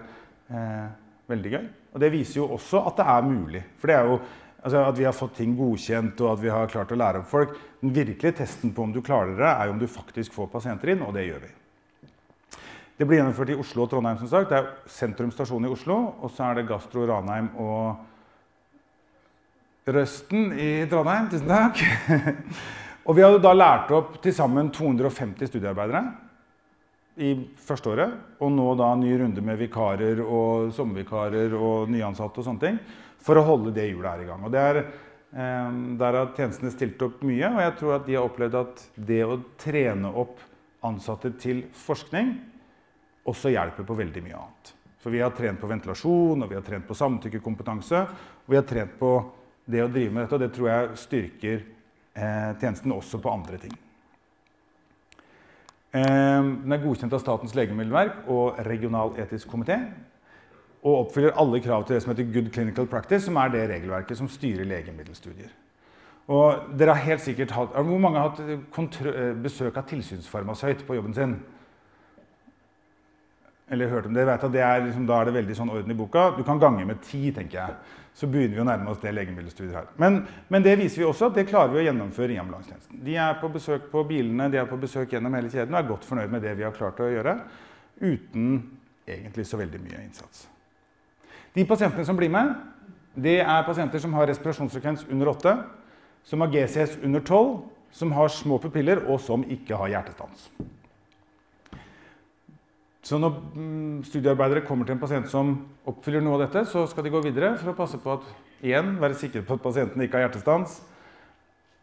eh, 0.50 0.90
veldig 1.30 1.52
gøy. 1.54 1.64
Og 1.94 2.00
Det 2.00 2.10
viser 2.10 2.40
jo 2.40 2.50
også 2.56 2.82
at 2.90 2.98
det 2.98 3.06
er 3.06 3.30
mulig. 3.30 3.62
For 3.78 3.86
det 3.86 3.96
er 3.96 4.10
jo 4.10 4.18
altså 4.62 4.84
At 4.86 4.98
vi 4.98 5.04
har 5.04 5.16
fått 5.16 5.34
ting 5.40 5.56
godkjent 5.58 6.20
og 6.22 6.36
at 6.36 6.42
vi 6.42 6.52
har 6.52 6.70
klart 6.70 6.92
å 6.94 6.98
lære 6.98 7.22
opp 7.22 7.30
folk. 7.30 7.56
Den 7.82 7.94
virkelige 7.94 8.38
testen 8.42 8.70
på 8.74 8.84
om 8.86 8.92
du 8.94 9.00
klarer 9.02 9.34
det, 9.34 9.48
er 9.50 9.66
jo 9.66 9.74
om 9.74 9.80
du 9.80 9.88
faktisk 9.90 10.34
får 10.36 10.52
pasienter 10.52 10.94
inn, 10.94 11.02
og 11.02 11.14
det 11.16 11.26
gjør 11.26 11.42
vi. 11.42 11.50
Det 12.98 13.08
blir 13.08 13.18
gjennomført 13.18 13.50
i 13.50 13.58
Oslo 13.58 13.82
og 13.82 13.90
Trondheim. 13.90 14.18
som 14.18 14.28
sagt. 14.30 14.48
Det 14.52 14.58
er 14.60 14.70
Sentrum 14.86 15.32
stasjon 15.34 15.64
i 15.66 15.72
Oslo, 15.72 16.14
og 16.22 16.30
så 16.30 16.44
er 16.46 16.60
det 16.60 16.68
Gastro 16.68 17.06
Ranheim 17.08 17.50
og 17.58 17.96
Røsten 19.86 20.52
i 20.54 20.86
Trondheim. 20.86 21.26
Tusen 21.32 21.48
takk. 21.48 21.82
og 23.06 23.16
vi 23.18 23.24
har 23.26 23.38
da 23.42 23.52
lært 23.56 23.90
opp 23.90 24.20
til 24.22 24.34
sammen 24.36 24.70
250 24.70 25.50
studiearbeidere 25.50 26.04
i 27.18 27.34
første 27.58 27.90
året. 27.90 28.14
Og 28.38 28.52
nå 28.54 28.74
da 28.78 28.94
ny 28.94 29.16
runde 29.18 29.42
med 29.42 29.58
vikarer 29.58 30.22
og 30.22 30.70
sommervikarer 30.76 31.56
og 31.58 31.90
nyansatte 31.90 32.38
og 32.38 32.46
sånne 32.46 32.68
ting 32.68 32.78
for 33.22 33.38
å 33.38 33.46
holde 33.46 33.72
det 33.74 33.88
hjulet 33.88 34.10
her 34.10 34.24
i 34.24 34.28
gang. 34.28 34.44
Og 34.44 34.52
det 34.52 34.60
er, 34.60 34.76
eh, 35.32 35.70
Der 35.98 36.12
har 36.12 36.34
tjenestene 36.36 36.70
stilt 36.70 37.02
opp 37.02 37.22
mye, 37.22 37.48
og 37.48 37.60
jeg 37.60 37.76
tror 37.78 37.94
at 37.94 38.06
de 38.06 38.14
har 38.14 38.28
opplevd 38.28 38.54
at 38.54 38.88
det 38.96 39.22
å 39.24 39.42
trene 39.56 40.14
opp 40.14 40.38
ansatte 40.82 41.38
til 41.38 41.62
forskning 41.72 42.38
også 43.26 43.52
hjelper 43.54 43.86
på 43.86 43.96
veldig 43.96 44.22
mye 44.22 44.34
annet. 44.34 44.72
For 45.02 45.10
vi 45.10 45.20
har 45.20 45.30
trent 45.30 45.60
på 45.60 45.66
ventilasjon, 45.70 46.42
og 46.42 46.48
vi 46.48 46.54
har 46.54 46.62
trent 46.62 46.86
på 46.86 46.94
samtykkekompetanse. 46.94 48.02
Og 48.02 48.50
vi 48.50 48.56
har 48.56 48.66
trent 48.66 48.98
på 48.98 49.12
det 49.66 49.82
å 49.82 49.90
drive 49.90 50.12
med 50.12 50.24
dette, 50.24 50.34
og 50.34 50.42
det 50.42 50.52
tror 50.54 50.68
jeg 50.68 51.00
styrker 51.02 51.62
eh, 52.14 52.52
tjenesten 52.60 52.94
også 52.94 53.20
på 53.22 53.32
andre 53.32 53.58
ting. 53.62 53.74
Eh, 55.92 56.42
den 56.62 56.72
er 56.72 56.82
godkjent 56.82 57.14
av 57.14 57.22
Statens 57.22 57.54
legemiddelverk 57.58 58.28
og 58.32 58.62
Regional 58.66 59.14
etisk 59.22 59.50
komité 59.50 59.78
og 60.82 61.04
oppfyller 61.04 61.36
alle 61.38 61.60
krav 61.62 61.86
til 61.86 61.96
det 61.96 62.02
som 62.02 62.10
heter 62.12 62.30
Good 62.34 62.50
Clinical 62.54 62.86
Practice, 62.90 63.24
som 63.26 63.38
er 63.38 63.52
det 63.54 63.68
regelverket 63.70 64.18
som 64.18 64.28
styrer 64.30 64.66
legemiddelstudier. 64.66 65.52
Og 66.32 66.76
dere 66.78 66.94
har 66.94 67.06
helt 67.06 67.22
sikkert 67.22 67.50
hatt, 67.50 67.74
Hvor 67.74 67.98
mange 67.98 68.18
har 68.18 68.30
hatt 68.30 68.40
eh, 69.06 69.34
besøk 69.42 69.76
av 69.76 69.86
tilsynsfarmasøyt 69.90 70.86
på 70.86 70.94
jobben 70.94 71.14
sin? 71.14 71.36
Eller 73.70 73.88
hørt 73.88 74.06
om 74.06 74.14
det? 74.14 74.26
vet 74.26 74.44
at 74.44 74.52
det 74.52 74.60
er 74.60 74.84
liksom, 74.84 75.06
Da 75.06 75.20
er 75.20 75.24
det 75.24 75.34
veldig 75.34 75.56
sånn 75.56 75.70
orden 75.70 75.90
i 75.90 75.98
boka. 75.98 76.30
Du 76.36 76.42
kan 76.44 76.60
gange 76.60 76.84
med 76.86 77.02
ti, 77.02 77.30
tenker 77.32 77.58
jeg. 77.58 77.74
Så 78.14 78.26
begynner 78.26 78.58
vi 78.58 78.60
å 78.60 78.68
nærme 78.68 78.90
oss 78.92 79.00
det 79.00 79.14
legemiddelstudiet 79.14 79.74
her. 79.74 79.86
Men, 79.96 80.26
men, 80.48 80.62
det 80.62 80.76
viser 80.78 81.02
vi 81.02 81.08
også 81.08 81.30
at 81.30 81.38
det 81.38 81.48
klarer 81.48 81.72
vi 81.72 81.80
å 81.80 81.86
gjennomføre 81.86 82.34
i 82.34 82.38
ambulansetjenesten. 82.42 83.00
De 83.06 83.16
er 83.16 83.38
på 83.40 83.48
besøk 83.48 83.88
på 83.90 84.04
bilene, 84.04 84.50
de 84.52 84.60
er 84.60 84.68
på 84.68 84.76
besøk 84.76 85.14
gjennom 85.14 85.34
hele 85.38 85.48
kjeden 85.48 85.72
og 85.72 85.80
er 85.80 85.88
godt 85.88 86.04
fornøyd 86.04 86.34
med 86.34 86.44
det 86.44 86.52
vi 86.58 86.66
har 86.66 86.76
klart 86.76 87.00
å 87.00 87.08
gjøre. 87.08 87.38
Uten 88.02 88.58
egentlig 89.08 89.48
så 89.48 89.56
veldig 89.62 89.80
mye 89.80 90.04
innsats. 90.04 90.51
De 91.52 91.64
pasientene 91.68 92.04
som 92.08 92.16
blir 92.16 92.32
med, 92.32 92.54
det 93.14 93.40
er 93.42 93.66
pasienter 93.66 94.00
som 94.00 94.14
har 94.16 94.28
respirasjonsfrekvens 94.30 95.04
under 95.12 95.32
8, 95.34 95.56
som 96.24 96.40
har 96.40 96.52
GCS 96.52 96.98
under 97.04 97.20
12, 97.20 97.58
som 97.92 98.12
har 98.16 98.32
små 98.32 98.56
pupiller, 98.58 99.02
og 99.04 99.20
som 99.20 99.44
ikke 99.44 99.76
har 99.76 99.92
hjertestans. 99.92 100.46
Så 103.02 103.18
når 103.18 103.34
mm, 103.52 104.04
studiearbeidere 104.06 104.62
kommer 104.64 104.86
til 104.86 104.94
en 104.94 105.02
pasient 105.02 105.28
som 105.28 105.56
oppfyller 105.90 106.22
noe 106.22 106.38
av 106.38 106.44
dette, 106.46 106.62
så 106.70 106.86
skal 106.88 107.04
de 107.04 107.12
gå 107.12 107.20
videre 107.24 107.56
for 107.58 107.72
å 107.72 107.76
passe 107.76 107.98
på 108.00 108.14
at 108.14 108.28
igjen, 108.62 108.94
være 109.02 109.18
sikre 109.18 109.42
på 109.44 109.58
at 109.58 109.64
pasienten 109.64 110.04
ikke 110.04 110.20
har 110.20 110.28
hjertestans, 110.28 110.78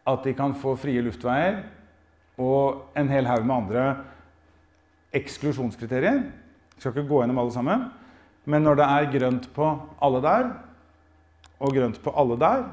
at 0.08 0.24
de 0.24 0.32
kan 0.34 0.56
få 0.56 0.72
frie 0.80 1.02
luftveier 1.04 1.60
og 2.40 2.96
en 2.96 3.12
hel 3.12 3.28
haug 3.28 3.44
med 3.44 3.56
andre 3.58 3.84
eksklusjonskriterier. 5.14 6.22
Jeg 6.72 6.80
skal 6.80 6.94
ikke 6.94 7.10
gå 7.10 7.20
gjennom 7.20 7.42
alle 7.42 7.52
sammen. 7.52 7.84
Men 8.44 8.64
når 8.64 8.80
det 8.80 8.86
er 8.86 9.10
grønt 9.12 9.48
på 9.54 9.66
alle 10.00 10.20
der, 10.24 10.52
og 11.60 11.74
grønt 11.76 11.98
på 12.02 12.12
alle 12.16 12.38
der, 12.40 12.64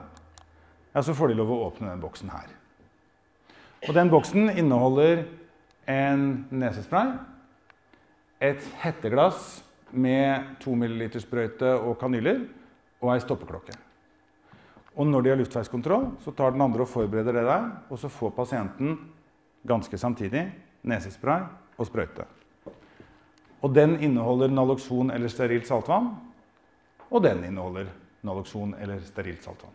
ja, 0.94 1.02
så 1.04 1.14
får 1.14 1.32
de 1.32 1.40
lov 1.40 1.52
å 1.52 1.64
åpne 1.68 1.92
den 1.92 2.04
boksen 2.04 2.32
her. 2.32 2.54
Og 3.88 3.94
den 3.96 4.10
boksen 4.12 4.50
inneholder 4.50 5.26
en 5.88 6.46
nesespray, 6.50 7.18
et 8.40 8.64
hetteglass 8.82 9.60
med 9.92 10.58
2 10.62 10.76
ml 10.78 11.04
sprøyte 11.22 11.74
og 11.80 11.98
kanyler 12.02 12.44
og 13.02 13.14
ei 13.14 13.22
stoppeklokke. 13.24 13.76
Og 14.98 15.06
når 15.06 15.24
de 15.24 15.32
har 15.32 15.40
luftveiskontroll, 15.40 16.10
så 16.24 16.34
tar 16.34 16.56
den 16.56 16.64
andre 16.66 16.86
og 16.86 16.90
forbereder 16.90 17.38
det 17.38 17.46
der, 17.46 17.70
og 17.90 18.02
så 18.02 18.10
får 18.10 18.34
pasienten 18.38 18.98
ganske 19.68 19.98
samtidig 19.98 20.48
nesespray 20.88 21.46
og 21.78 21.90
sprøyte. 21.90 22.26
Og 23.62 23.74
den 23.74 23.98
inneholder 24.04 24.52
naloxon 24.54 25.12
eller 25.12 25.32
sterilt 25.32 25.68
saltvann. 25.68 26.12
Og 27.10 27.24
den 27.24 27.44
inneholder 27.48 27.90
naloxon 28.28 28.76
eller 28.78 29.02
sterilt 29.06 29.44
saltvann. 29.44 29.74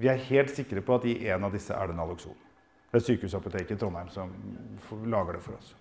Vi 0.00 0.08
er 0.08 0.24
helt 0.30 0.50
sikre 0.54 0.80
på 0.80 0.96
at 0.96 1.04
i 1.06 1.18
en 1.28 1.44
av 1.44 1.52
disse 1.52 1.74
er 1.76 1.90
det 1.90 1.96
naloxon. 1.98 2.38
Det 2.92 3.00
er 3.00 3.04
Sykehusapoteket 3.06 3.76
i 3.76 3.80
Trondheim 3.80 4.08
som 4.12 4.32
lager 5.08 5.36
det 5.36 5.44
for 5.44 5.56
oss. 5.56 5.74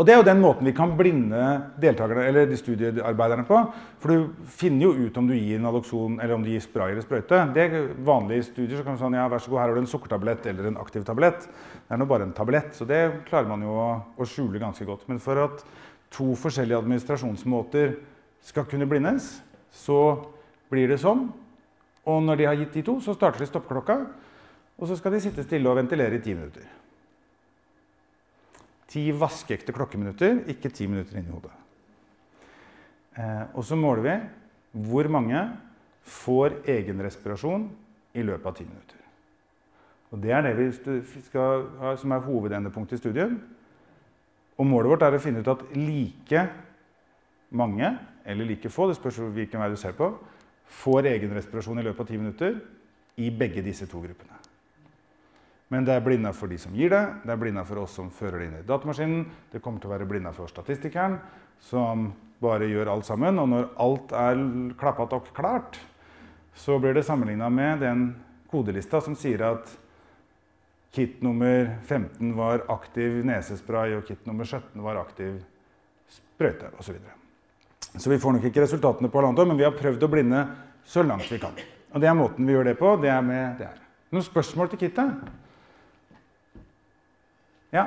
Og 0.00 0.06
Det 0.06 0.14
er 0.14 0.20
jo 0.20 0.24
den 0.24 0.40
måten 0.40 0.64
vi 0.64 0.72
kan 0.72 0.94
blinde 0.96 1.40
deltakerne, 1.82 2.22
eller 2.30 2.46
de 2.48 2.56
studiearbeiderne 2.56 3.44
på. 3.44 3.58
For 4.00 4.08
du 4.08 4.46
finner 4.48 4.86
jo 4.86 5.06
ut 5.08 5.18
om 5.20 5.26
du 5.28 5.34
gir 5.34 5.60
naloxon 5.60 6.20
eller 6.20 6.34
om 6.38 6.46
du 6.46 6.48
gir 6.48 6.62
spray 6.64 6.94
eller 6.94 7.04
sprøyte. 7.04 7.42
Det 7.52 7.66
er 7.66 7.90
vanlige 8.06 8.46
studier 8.48 8.78
så 8.78 8.86
kan 8.86 8.96
du 8.96 9.02
si 9.02 9.10
ja, 9.18 9.26
vær 9.28 9.42
så 9.42 9.52
god, 9.52 9.60
her 9.60 9.68
har 9.68 9.76
du 9.76 9.82
en 9.82 9.90
sukkertablett 9.90 10.46
eller 10.46 10.70
en 10.70 10.80
aktiv 10.80 11.04
tablett. 11.04 11.44
Det 11.44 11.92
er 11.92 12.00
nå 12.00 12.08
bare 12.08 12.28
en 12.30 12.32
tablett, 12.32 12.72
så 12.78 12.88
det 12.88 13.02
klarer 13.28 13.50
man 13.50 13.66
jo 13.66 13.76
å, 13.76 13.90
å 14.16 14.28
skjule 14.28 14.62
ganske 14.62 14.88
godt. 14.88 15.04
Men 15.10 15.20
for 15.20 15.42
at 15.44 15.66
to 16.14 16.32
forskjellige 16.38 16.80
administrasjonsmåter 16.80 17.96
skal 18.46 18.68
kunne 18.70 18.88
blindes, 18.88 19.40
så 19.68 20.00
blir 20.72 20.88
det 20.88 21.02
sånn. 21.02 21.28
Og 22.08 22.22
når 22.24 22.40
de 22.40 22.48
har 22.48 22.60
gitt 22.62 22.78
de 22.78 22.88
to, 22.88 23.00
så 23.04 23.12
starter 23.18 23.44
de 23.44 23.52
stoppeklokka. 23.52 24.00
Og 24.80 24.88
så 24.88 24.96
skal 24.96 25.12
de 25.12 25.26
sitte 25.26 25.44
stille 25.44 25.68
og 25.68 25.76
ventilere 25.76 26.16
i 26.16 26.24
ti 26.24 26.32
minutter. 26.32 26.79
Ti 28.90 29.04
vaskeekte 29.14 29.74
klokkeminutter, 29.74 30.42
ikke 30.50 30.72
ti 30.74 30.88
minutter 30.90 31.20
inni 31.20 31.30
hodet. 31.30 31.52
Eh, 33.18 33.44
og 33.54 33.64
så 33.66 33.78
måler 33.78 34.02
vi 34.06 34.16
hvor 34.86 35.08
mange 35.10 35.38
får 36.06 36.60
egen 36.70 37.02
respirasjon 37.02 37.68
i 38.14 38.24
løpet 38.26 38.46
av 38.46 38.56
ti 38.58 38.66
minutter. 38.66 38.98
Og 40.10 40.18
Det 40.18 40.32
er 40.34 40.42
det 40.42 40.56
vi 40.58 41.22
skal 41.22 41.68
ha 41.78 41.94
som 41.96 42.12
er 42.12 42.24
hovedendepunktet 42.24 42.98
i 42.98 43.02
studien. 43.02 43.36
Og 44.58 44.66
målet 44.66 44.90
vårt 44.90 45.06
er 45.06 45.14
å 45.14 45.22
finne 45.22 45.40
ut 45.40 45.48
at 45.48 45.62
like 45.76 46.48
mange, 47.50 47.92
eller 48.26 48.44
like 48.44 48.70
få, 48.70 48.88
det 48.88 48.98
spørs 48.98 49.22
hvilken 49.34 49.62
vei 49.62 49.70
du 49.70 49.78
ser 49.78 49.94
på, 49.96 50.10
får 50.82 51.08
egen 51.14 51.34
respirasjon 51.34 51.78
i 51.78 51.86
løpet 51.86 52.04
av 52.04 52.10
ti 52.10 52.18
minutter 52.18 52.58
i 53.22 53.30
begge 53.30 53.62
disse 53.62 53.86
to 53.90 54.02
gruppene. 54.02 54.39
Men 55.70 55.86
det 55.86 55.94
er 55.94 56.02
blinda 56.02 56.32
for 56.34 56.50
de 56.50 56.58
som 56.58 56.74
gir 56.74 56.90
det, 56.90 57.02
det 57.22 57.30
er 57.30 57.38
blinda 57.38 57.62
for 57.66 57.84
oss 57.84 57.94
som 57.98 58.08
fører 58.10 58.40
det 58.40 58.48
inn 58.48 58.56
i 58.58 58.64
datamaskinen. 58.66 59.20
Det 59.52 59.60
kommer 59.62 59.82
til 59.82 59.90
å 59.90 59.94
være 59.94 60.08
blinda 60.10 60.32
for 60.34 60.50
statistikeren, 60.50 61.20
som 61.62 62.08
bare 62.42 62.66
gjør 62.66 62.90
alt 62.90 63.06
sammen. 63.06 63.38
Og 63.38 63.46
når 63.52 63.68
alt 63.84 64.16
er 64.18 64.42
klappet 64.80 65.14
og 65.14 65.30
klart, 65.36 65.78
så 66.58 66.80
blir 66.82 66.96
det 66.96 67.06
sammenligna 67.06 67.48
med 67.54 67.84
den 67.86 68.08
kodelista 68.50 68.98
som 69.04 69.14
sier 69.18 69.46
at 69.46 69.70
Kit 70.90 71.20
nummer 71.22 71.76
15 71.86 72.32
var 72.34 72.64
aktiv 72.68 73.20
nesespray, 73.22 73.92
og 73.94 74.08
kit 74.08 74.24
nummer 74.26 74.44
17 74.44 74.80
var 74.82 74.98
aktiv 74.98 75.36
sprøyte 76.10 76.72
osv. 76.72 76.82
Så, 76.82 76.94
videre. 76.96 77.14
så 77.94 78.10
vi 78.10 78.18
får 78.18 78.34
nok 78.34 78.48
ikke 78.48 78.64
resultatene 78.64 79.10
på 79.10 79.20
halvannet 79.20 79.38
år, 79.44 79.50
men 79.52 79.60
vi 79.60 79.68
har 79.68 79.76
prøvd 79.76 80.02
å 80.02 80.08
blinde 80.10 80.40
så 80.82 81.04
langt 81.06 81.30
vi 81.30 81.38
kan. 81.38 81.54
Og 81.94 82.02
det 82.02 82.10
er 82.10 82.18
måten 82.18 82.46
vi 82.46 82.56
gjør 82.56 82.72
det 82.72 82.74
på. 82.80 82.96
Det 82.98 83.12
er 83.12 83.22
med 83.22 83.62
det 83.62 83.68
her. 83.68 83.78
Noen 84.10 84.26
spørsmål 84.26 84.72
til 84.72 84.82
kittet? 84.82 85.30
Ja? 87.74 87.86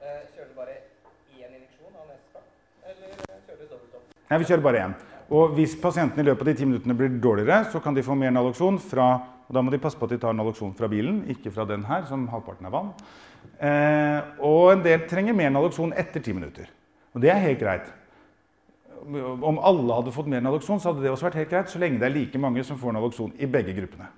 Eh, 0.00 0.24
kjører 0.34 0.50
du 0.50 0.56
bare 0.56 0.76
én 1.36 1.50
injeksjon 1.50 1.92
av 1.92 2.08
nesespray, 2.08 2.46
eller 2.90 3.14
kjører 3.46 3.62
du 3.62 3.68
dobbelt 3.68 3.96
opp? 4.00 4.18
Nei, 4.30 4.40
vi 4.42 4.50
kjører 4.50 4.66
bare 4.66 4.82
én. 4.86 4.98
Og 5.36 5.56
hvis 5.56 5.74
pasienten 5.82 6.22
i 6.22 6.26
løpet 6.26 6.46
av 6.46 6.52
de 6.52 6.58
ti 6.60 6.68
minuttene 6.68 6.94
blir 6.96 7.16
dårligere, 7.20 7.64
så 7.72 7.82
kan 7.82 7.96
de 7.96 8.04
få 8.06 8.14
mer 8.18 8.32
Naloxon 8.34 8.78
fra 8.82 9.08
og 9.46 9.54
Da 9.54 9.62
må 9.62 9.70
de 9.70 9.78
passe 9.78 9.98
på 9.98 10.06
at 10.08 10.14
de 10.14 10.18
tar 10.22 10.34
naloxon 10.34 10.74
fra 10.74 10.88
bilen, 10.90 11.20
ikke 11.30 11.52
fra 11.54 11.66
den 11.68 11.84
her, 11.86 12.02
som 12.08 12.26
halvparten 12.32 12.66
er 12.66 12.72
vann. 12.74 12.88
Eh, 13.62 14.32
og 14.42 14.72
en 14.72 14.82
del 14.82 15.06
trenger 15.06 15.36
mer 15.38 15.52
naloxon 15.54 15.94
etter 15.94 16.24
ti 16.24 16.34
minutter. 16.34 16.66
Og 17.14 17.22
det 17.22 17.30
er 17.30 17.44
helt 17.44 17.62
greit. 17.62 17.92
Om 19.06 19.60
alle 19.62 20.00
hadde 20.00 20.14
fått 20.14 20.26
mer 20.32 20.42
naloxon, 20.42 20.82
så 20.82 20.90
hadde 20.90 21.04
det 21.04 21.12
også 21.12 21.28
vært 21.28 21.38
helt 21.44 21.52
greit, 21.52 21.70
så 21.70 21.78
lenge 21.78 22.02
det 22.02 22.08
er 22.08 22.16
like 22.16 22.42
mange 22.42 22.64
som 22.66 22.78
får 22.80 22.96
naloxon 22.96 23.36
i 23.38 23.46
begge 23.46 23.76
gruppene. 23.76 24.10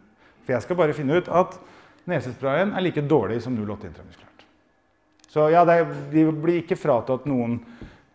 For 0.47 0.57
jeg 0.57 0.65
skal 0.65 0.81
bare 0.81 0.97
finne 0.97 1.21
ut 1.21 1.29
at 1.29 1.61
nesesprayen 2.09 2.73
er 2.73 2.87
like 2.89 3.05
dårlig 3.05 3.43
som 3.45 3.53
08 3.53 3.93
intramuskulært. 3.93 4.38
Så 5.29 5.51
ja, 5.53 5.61
er, 5.69 5.85
de 6.13 6.25
blir 6.33 6.63
ikke 6.63 6.77
fratatt 6.79 7.27
noen, 7.29 7.59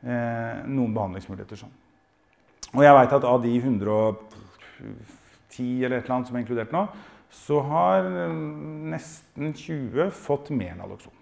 eh, 0.02 0.64
noen 0.66 0.94
behandlingsmuligheter 0.96 1.58
sånn. 1.62 1.74
Og 2.74 2.82
jeg 2.82 2.96
veit 2.98 3.14
at 3.14 3.28
av 3.30 3.44
de 3.44 3.54
110 3.60 5.86
eller 5.86 5.98
et 6.00 6.06
eller 6.06 6.16
annet 6.16 6.28
som 6.30 6.38
er 6.38 6.42
inkludert 6.42 6.74
nå, 6.74 6.88
så 7.34 7.60
har 7.70 8.08
eh, 8.08 8.34
nesten 8.94 9.54
20 9.54 10.10
fått 10.18 10.50
mer 10.54 10.74
Naloxon. 10.80 11.18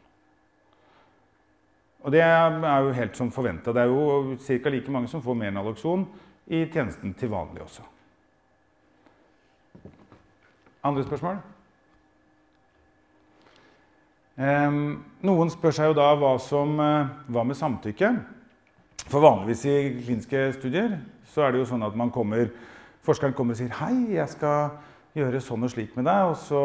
Og 2.02 2.10
det 2.16 2.24
er 2.26 2.80
jo 2.82 2.94
helt 2.98 3.18
som 3.18 3.30
forventa. 3.34 3.74
Det 3.76 3.82
er 3.84 3.90
jo 3.92 4.36
ca. 4.42 4.70
like 4.74 4.92
mange 4.92 5.08
som 5.12 5.22
får 5.22 5.36
mer 5.38 5.52
Naloxon 5.54 6.08
i 6.50 6.66
tjenesten 6.66 7.14
til 7.14 7.30
vanlig 7.30 7.62
også. 7.68 7.84
Andre 10.84 11.04
spørsmål? 11.06 11.38
Um, 14.42 15.04
noen 15.22 15.52
spør 15.54 15.74
seg 15.76 15.92
jo 15.92 15.98
da 16.00 16.08
hva, 16.18 16.32
som, 16.42 16.72
uh, 16.82 17.10
hva 17.30 17.44
med 17.46 17.58
samtykke. 17.60 18.10
For 19.12 19.22
vanligvis 19.22 19.66
i 19.70 19.76
kliniske 20.00 20.46
studier 20.56 20.96
så 21.30 21.46
er 21.46 21.54
det 21.54 21.62
jo 21.62 21.68
sånn 21.70 21.84
at 21.86 21.98
kommer, 22.14 22.50
forskeren 23.06 23.36
kommer 23.38 23.54
og 23.54 23.60
sier 23.60 23.70
'Hei, 23.70 24.16
jeg 24.16 24.30
skal 24.30 24.72
gjøre 25.14 25.42
sånn 25.42 25.64
og 25.64 25.70
slik 25.70 25.96
med 25.96 26.06
deg', 26.06 26.32
og 26.32 26.38
så 26.38 26.64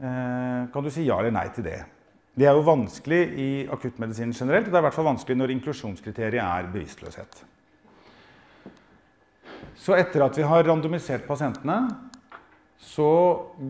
eh, 0.00 0.70
kan 0.72 0.82
du 0.82 0.90
si 0.90 1.04
ja 1.04 1.18
eller 1.18 1.34
nei 1.34 1.48
til 1.54 1.64
det. 1.64 1.84
Det 2.34 2.46
er 2.46 2.54
jo 2.54 2.66
vanskelig 2.66 3.22
i 3.38 3.68
akuttmedisinen 3.70 4.32
generelt, 4.32 4.66
og 4.66 4.72
det 4.72 4.78
er 4.78 4.82
i 4.82 4.86
hvert 4.88 4.94
fall 4.94 5.12
vanskelig 5.12 5.36
når 5.38 5.54
inklusjonskriteriet 5.54 6.42
er 6.42 6.70
bevisstløshet. 6.72 7.44
Så 9.76 9.94
etter 9.94 10.24
at 10.24 10.36
vi 10.36 10.42
har 10.42 10.64
randomisert 10.66 11.26
pasientene, 11.26 11.94
så 12.80 13.10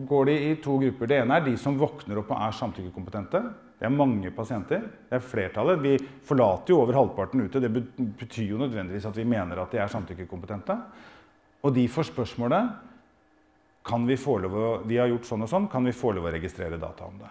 går 0.09 0.25
de 0.25 0.35
i 0.49 0.55
to 0.61 0.77
grupper. 0.81 1.09
Det 1.09 1.19
ene 1.21 1.37
er 1.37 1.45
de 1.45 1.53
som 1.59 1.77
våkner 1.79 2.19
opp 2.19 2.33
og 2.33 2.41
er 2.41 2.57
samtykkekompetente. 2.57 3.41
Det 3.79 3.87
er 3.87 3.93
mange 3.93 4.31
pasienter. 4.35 4.81
Det 5.09 5.17
er 5.17 5.23
flertallet. 5.23 5.81
Vi 5.83 5.95
forlater 6.25 6.73
jo 6.73 6.81
over 6.81 6.97
halvparten 6.99 7.43
ute. 7.45 7.61
Det 7.63 7.71
betyr 8.19 8.55
jo 8.55 8.59
nødvendigvis 8.61 9.07
at 9.07 9.17
vi 9.17 9.27
mener 9.27 9.61
at 9.61 9.71
de 9.71 9.81
er 9.83 9.91
samtykkekompetente. 9.91 10.77
Og 11.65 11.73
de 11.75 11.87
får 11.89 12.09
spørsmålet 12.11 12.75
kan 13.85 14.05
vi, 14.07 14.17
få 14.17 14.39
lov 14.41 14.55
å, 14.57 14.69
vi 14.87 14.97
har 14.97 15.11
gjort 15.11 15.27
sånn 15.29 15.45
og 15.45 15.49
sånn, 15.51 15.67
kan 15.69 15.85
vi 15.85 15.93
få 15.93 16.15
lov 16.15 16.25
å 16.25 16.33
registrere 16.33 16.79
data 16.81 17.05
om 17.05 17.19
det. 17.21 17.29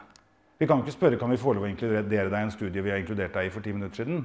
Vi 0.60 0.68
kan 0.70 0.84
ikke 0.84 0.94
spørre 0.94 1.18
kan 1.18 1.32
vi 1.32 1.40
få 1.40 1.56
lov 1.56 1.66
å 1.66 1.70
inkludere 1.70 2.30
deg 2.30 2.36
i 2.38 2.46
en 2.46 2.54
studie 2.54 2.84
vi 2.84 2.92
har 2.92 3.00
inkludert 3.02 3.34
deg 3.34 3.48
i 3.48 3.50
for 3.50 3.64
ti 3.64 3.72
minutter 3.74 4.04
siden. 4.04 4.22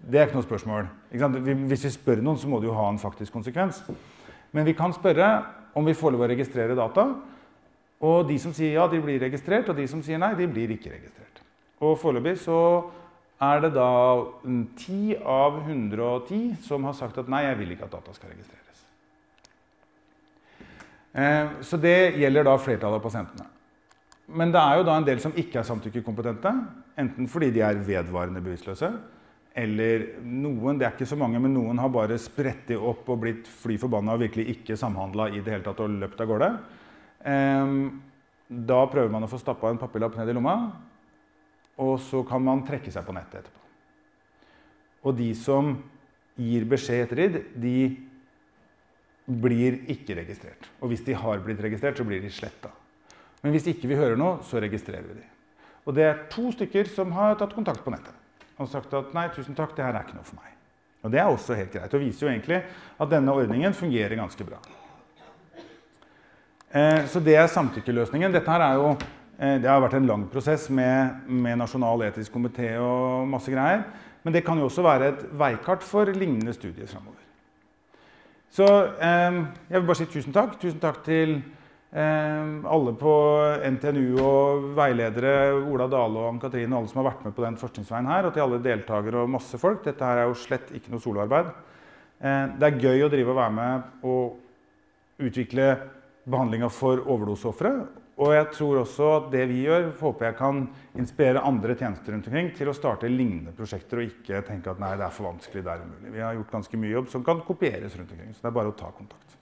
Det 0.00 0.18
er 0.18 0.26
ikke 0.26 0.40
noe 0.40 0.48
spørsmål. 0.48 0.88
Ikke 1.14 1.28
Hvis 1.70 1.84
vi 1.86 1.92
spør 1.94 2.22
noen, 2.24 2.38
så 2.40 2.50
må 2.50 2.58
det 2.58 2.70
jo 2.70 2.74
ha 2.74 2.88
en 2.90 2.98
faktisk 2.98 3.32
konsekvens. 3.36 3.82
Men 4.50 4.66
vi 4.66 4.74
kan 4.74 4.94
spørre 4.96 5.28
om 5.74 5.86
vi 5.86 5.96
får 5.96 6.14
lov 6.14 6.24
å 6.24 6.30
registrere 6.30 6.78
data. 6.78 7.06
Og 8.00 8.24
de 8.28 8.38
som 8.40 8.54
sier 8.56 8.78
ja, 8.78 8.86
de 8.88 9.00
blir 9.02 9.20
registrert, 9.20 9.68
og 9.68 9.76
de 9.76 9.86
som 9.90 10.02
sier 10.04 10.20
nei, 10.20 10.32
de 10.38 10.48
blir 10.48 10.72
ikke 10.72 10.92
registrert. 10.92 11.42
Og 11.84 11.98
foreløpig 12.00 12.36
så 12.42 12.58
er 13.40 13.62
det 13.64 13.70
da 13.76 13.90
10 14.44 15.20
av 15.24 15.62
110 15.62 16.58
som 16.64 16.84
har 16.88 16.96
sagt 16.96 17.20
at 17.20 17.30
nei, 17.32 17.44
jeg 17.46 17.60
vil 17.60 17.76
ikke 17.76 17.88
at 17.88 17.94
data 17.96 18.16
skal 18.16 18.32
registreres. 18.34 18.82
Eh, 21.10 21.56
så 21.66 21.80
det 21.80 22.14
gjelder 22.20 22.46
da 22.46 22.58
flertallet 22.60 23.00
av 23.00 23.04
pasientene. 23.04 23.48
Men 24.30 24.52
det 24.54 24.60
er 24.62 24.78
jo 24.78 24.84
da 24.86 24.98
en 25.00 25.06
del 25.06 25.22
som 25.22 25.34
ikke 25.34 25.58
er 25.60 25.66
samtykkekompetente. 25.66 26.52
Enten 27.00 27.28
fordi 27.30 27.48
de 27.54 27.64
er 27.66 27.80
vedvarende 27.82 28.42
bevisstløse, 28.44 28.92
eller 29.58 30.04
noen 30.22 30.78
det 30.78 30.86
er 30.86 30.94
ikke 30.94 31.08
så 31.10 31.18
mange, 31.18 31.40
men 31.42 31.54
noen 31.56 31.78
har 31.82 31.90
bare 31.92 32.18
sprettet 32.22 32.78
opp 32.78 33.08
og 33.10 33.22
blitt 33.24 33.48
fly 33.50 33.76
forbanna 33.82 34.14
og 34.14 34.22
virkelig 34.22 34.46
ikke 34.54 34.78
samhandla 34.78 35.26
i 35.32 35.40
det 35.42 35.56
hele 35.56 35.66
tatt 35.66 35.82
og 35.82 35.96
løpt 35.96 36.20
av 36.22 36.30
gårde. 36.30 36.50
Da 38.50 38.78
prøver 38.90 39.10
man 39.10 39.26
å 39.26 39.30
få 39.30 39.40
stappa 39.42 39.72
en 39.72 39.80
papirlapp 39.80 40.18
ned 40.18 40.30
i 40.30 40.36
lomma, 40.36 40.54
og 41.82 41.96
så 42.04 42.22
kan 42.28 42.44
man 42.44 42.62
trekke 42.66 42.92
seg 42.94 43.06
på 43.06 43.14
nettet 43.16 43.40
etterpå. 43.40 43.58
Og 45.08 45.16
de 45.18 45.30
som 45.38 45.74
gir 46.38 46.66
beskjed 46.68 47.04
etter 47.06 47.20
ridd, 47.22 47.40
de 47.58 47.76
blir 49.30 49.80
ikke 49.90 50.18
registrert. 50.18 50.70
Og 50.80 50.92
hvis 50.92 51.04
de 51.06 51.16
har 51.16 51.42
blitt 51.42 51.62
registrert, 51.62 51.98
så 51.98 52.06
blir 52.06 52.22
de 52.22 52.30
sletta. 52.34 52.70
Men 53.40 53.54
hvis 53.54 53.68
ikke 53.72 53.88
vi 53.90 53.98
hører 53.98 54.18
noe, 54.20 54.42
så 54.46 54.60
registrerer 54.62 55.06
vi 55.08 55.20
de. 55.22 55.28
Og 55.88 55.96
det 55.96 56.04
er 56.06 56.24
to 56.30 56.50
stykker 56.52 56.90
som 56.92 57.14
har 57.16 57.38
tatt 57.40 57.56
kontakt 57.56 57.82
på 57.86 57.94
nettet 57.94 58.19
og 58.60 58.68
sagt 58.68 58.92
at 58.96 59.14
nei, 59.16 59.28
tusen 59.34 59.56
takk, 59.56 59.72
det 59.76 59.86
her 59.86 59.96
er 59.96 60.04
ikke 60.04 60.18
noe 60.18 60.26
for 60.26 60.40
meg. 60.40 60.56
Og 61.00 61.12
det 61.12 61.20
er 61.22 61.30
også 61.30 61.56
helt 61.56 61.72
greit. 61.72 61.94
Og 61.96 62.02
viser 62.02 62.26
jo 62.26 62.32
egentlig 62.32 62.60
at 63.00 63.12
denne 63.12 63.32
ordningen 63.32 63.76
fungerer 63.76 64.18
ganske 64.20 64.44
bra. 64.44 64.58
Eh, 66.70 67.06
så 67.10 67.22
det 67.24 67.38
er 67.40 67.48
samtykkeløsningen. 67.50 68.34
Dette 68.36 68.52
her 68.52 68.66
er 68.66 68.76
jo 68.78 68.90
eh, 68.92 69.56
det 69.62 69.70
har 69.70 69.80
vært 69.82 69.96
en 69.98 70.10
lang 70.10 70.26
prosess 70.30 70.68
med, 70.70 71.24
med 71.26 71.58
Nasjonal 71.58 72.04
etisk 72.10 72.36
komité 72.36 72.74
og 72.82 73.26
masse 73.32 73.50
greier. 73.50 73.86
Men 74.22 74.36
det 74.36 74.44
kan 74.44 74.60
jo 74.60 74.68
også 74.68 74.84
være 74.84 75.08
et 75.14 75.24
veikart 75.40 75.86
for 75.86 76.12
lignende 76.12 76.52
studier 76.52 76.86
framover. 76.90 77.16
Så 78.52 78.68
eh, 79.00 79.40
jeg 79.70 79.80
vil 79.80 79.88
bare 79.88 80.02
si 80.02 80.10
tusen 80.12 80.36
takk. 80.36 80.60
Tusen 80.60 80.82
takk 80.84 81.00
til 81.08 81.38
alle 81.90 82.92
på 82.94 83.12
NTNU 83.66 84.20
og 84.22 84.66
veiledere, 84.76 85.32
Ola 85.58 85.88
Dale 85.90 86.20
og 86.20 86.28
Ann-Katrine, 86.28 86.76
alle 86.78 86.90
som 86.90 87.00
har 87.00 87.08
vært 87.08 87.24
med 87.26 87.34
på 87.34 87.42
den 87.42 87.56
forskningsveien 87.58 88.06
her, 88.06 88.28
og 88.28 88.34
til 88.36 88.44
alle 88.44 88.60
deltakere 88.62 89.24
og 89.24 89.32
masse 89.32 89.58
folk. 89.58 89.82
Dette 89.82 90.06
her 90.06 90.22
er 90.22 90.30
jo 90.30 90.38
slett 90.38 90.70
ikke 90.76 90.92
noe 90.94 91.02
soloarbeid. 91.02 91.50
Ehm, 92.20 92.58
det 92.60 92.68
er 92.68 92.84
gøy 92.84 93.06
å 93.06 93.10
drive 93.10 93.32
og 93.32 93.40
være 93.40 93.56
med 93.56 94.06
og 94.06 95.24
utvikle 95.26 95.72
behandlinga 96.30 96.70
for 96.72 97.02
overdoseofre. 97.10 97.72
Og 98.20 98.34
jeg 98.36 98.48
tror 98.52 98.82
også 98.82 99.06
at 99.16 99.28
det 99.32 99.46
vi 99.48 99.62
gjør, 99.64 99.86
håper 99.96 100.28
jeg 100.28 100.36
kan 100.36 100.62
inspirere 101.00 101.42
andre 101.48 101.74
tjenester 101.74 102.12
rundt 102.12 102.28
omkring 102.28 102.50
til 102.56 102.68
å 102.68 102.76
starte 102.76 103.08
lignende 103.08 103.54
prosjekter 103.56 104.02
og 104.02 104.10
ikke 104.10 104.42
tenke 104.44 104.70
at 104.70 104.82
nei, 104.82 104.92
det 105.00 105.06
er 105.06 105.14
for 105.16 105.30
vanskelig, 105.30 105.64
det 105.64 105.72
er 105.72 105.86
umulig. 105.86 106.12
Vi 106.18 106.24
har 106.26 106.36
gjort 106.36 106.56
ganske 106.58 106.82
mye 106.82 106.96
jobb 106.98 107.08
som 107.14 107.24
kan 107.24 107.40
kopieres 107.46 107.96
rundt 107.96 108.12
omkring. 108.12 108.34
Så 108.36 108.44
det 108.44 108.52
er 108.52 108.58
bare 108.60 108.74
å 108.74 108.76
ta 108.76 108.92
kontakt. 108.92 109.39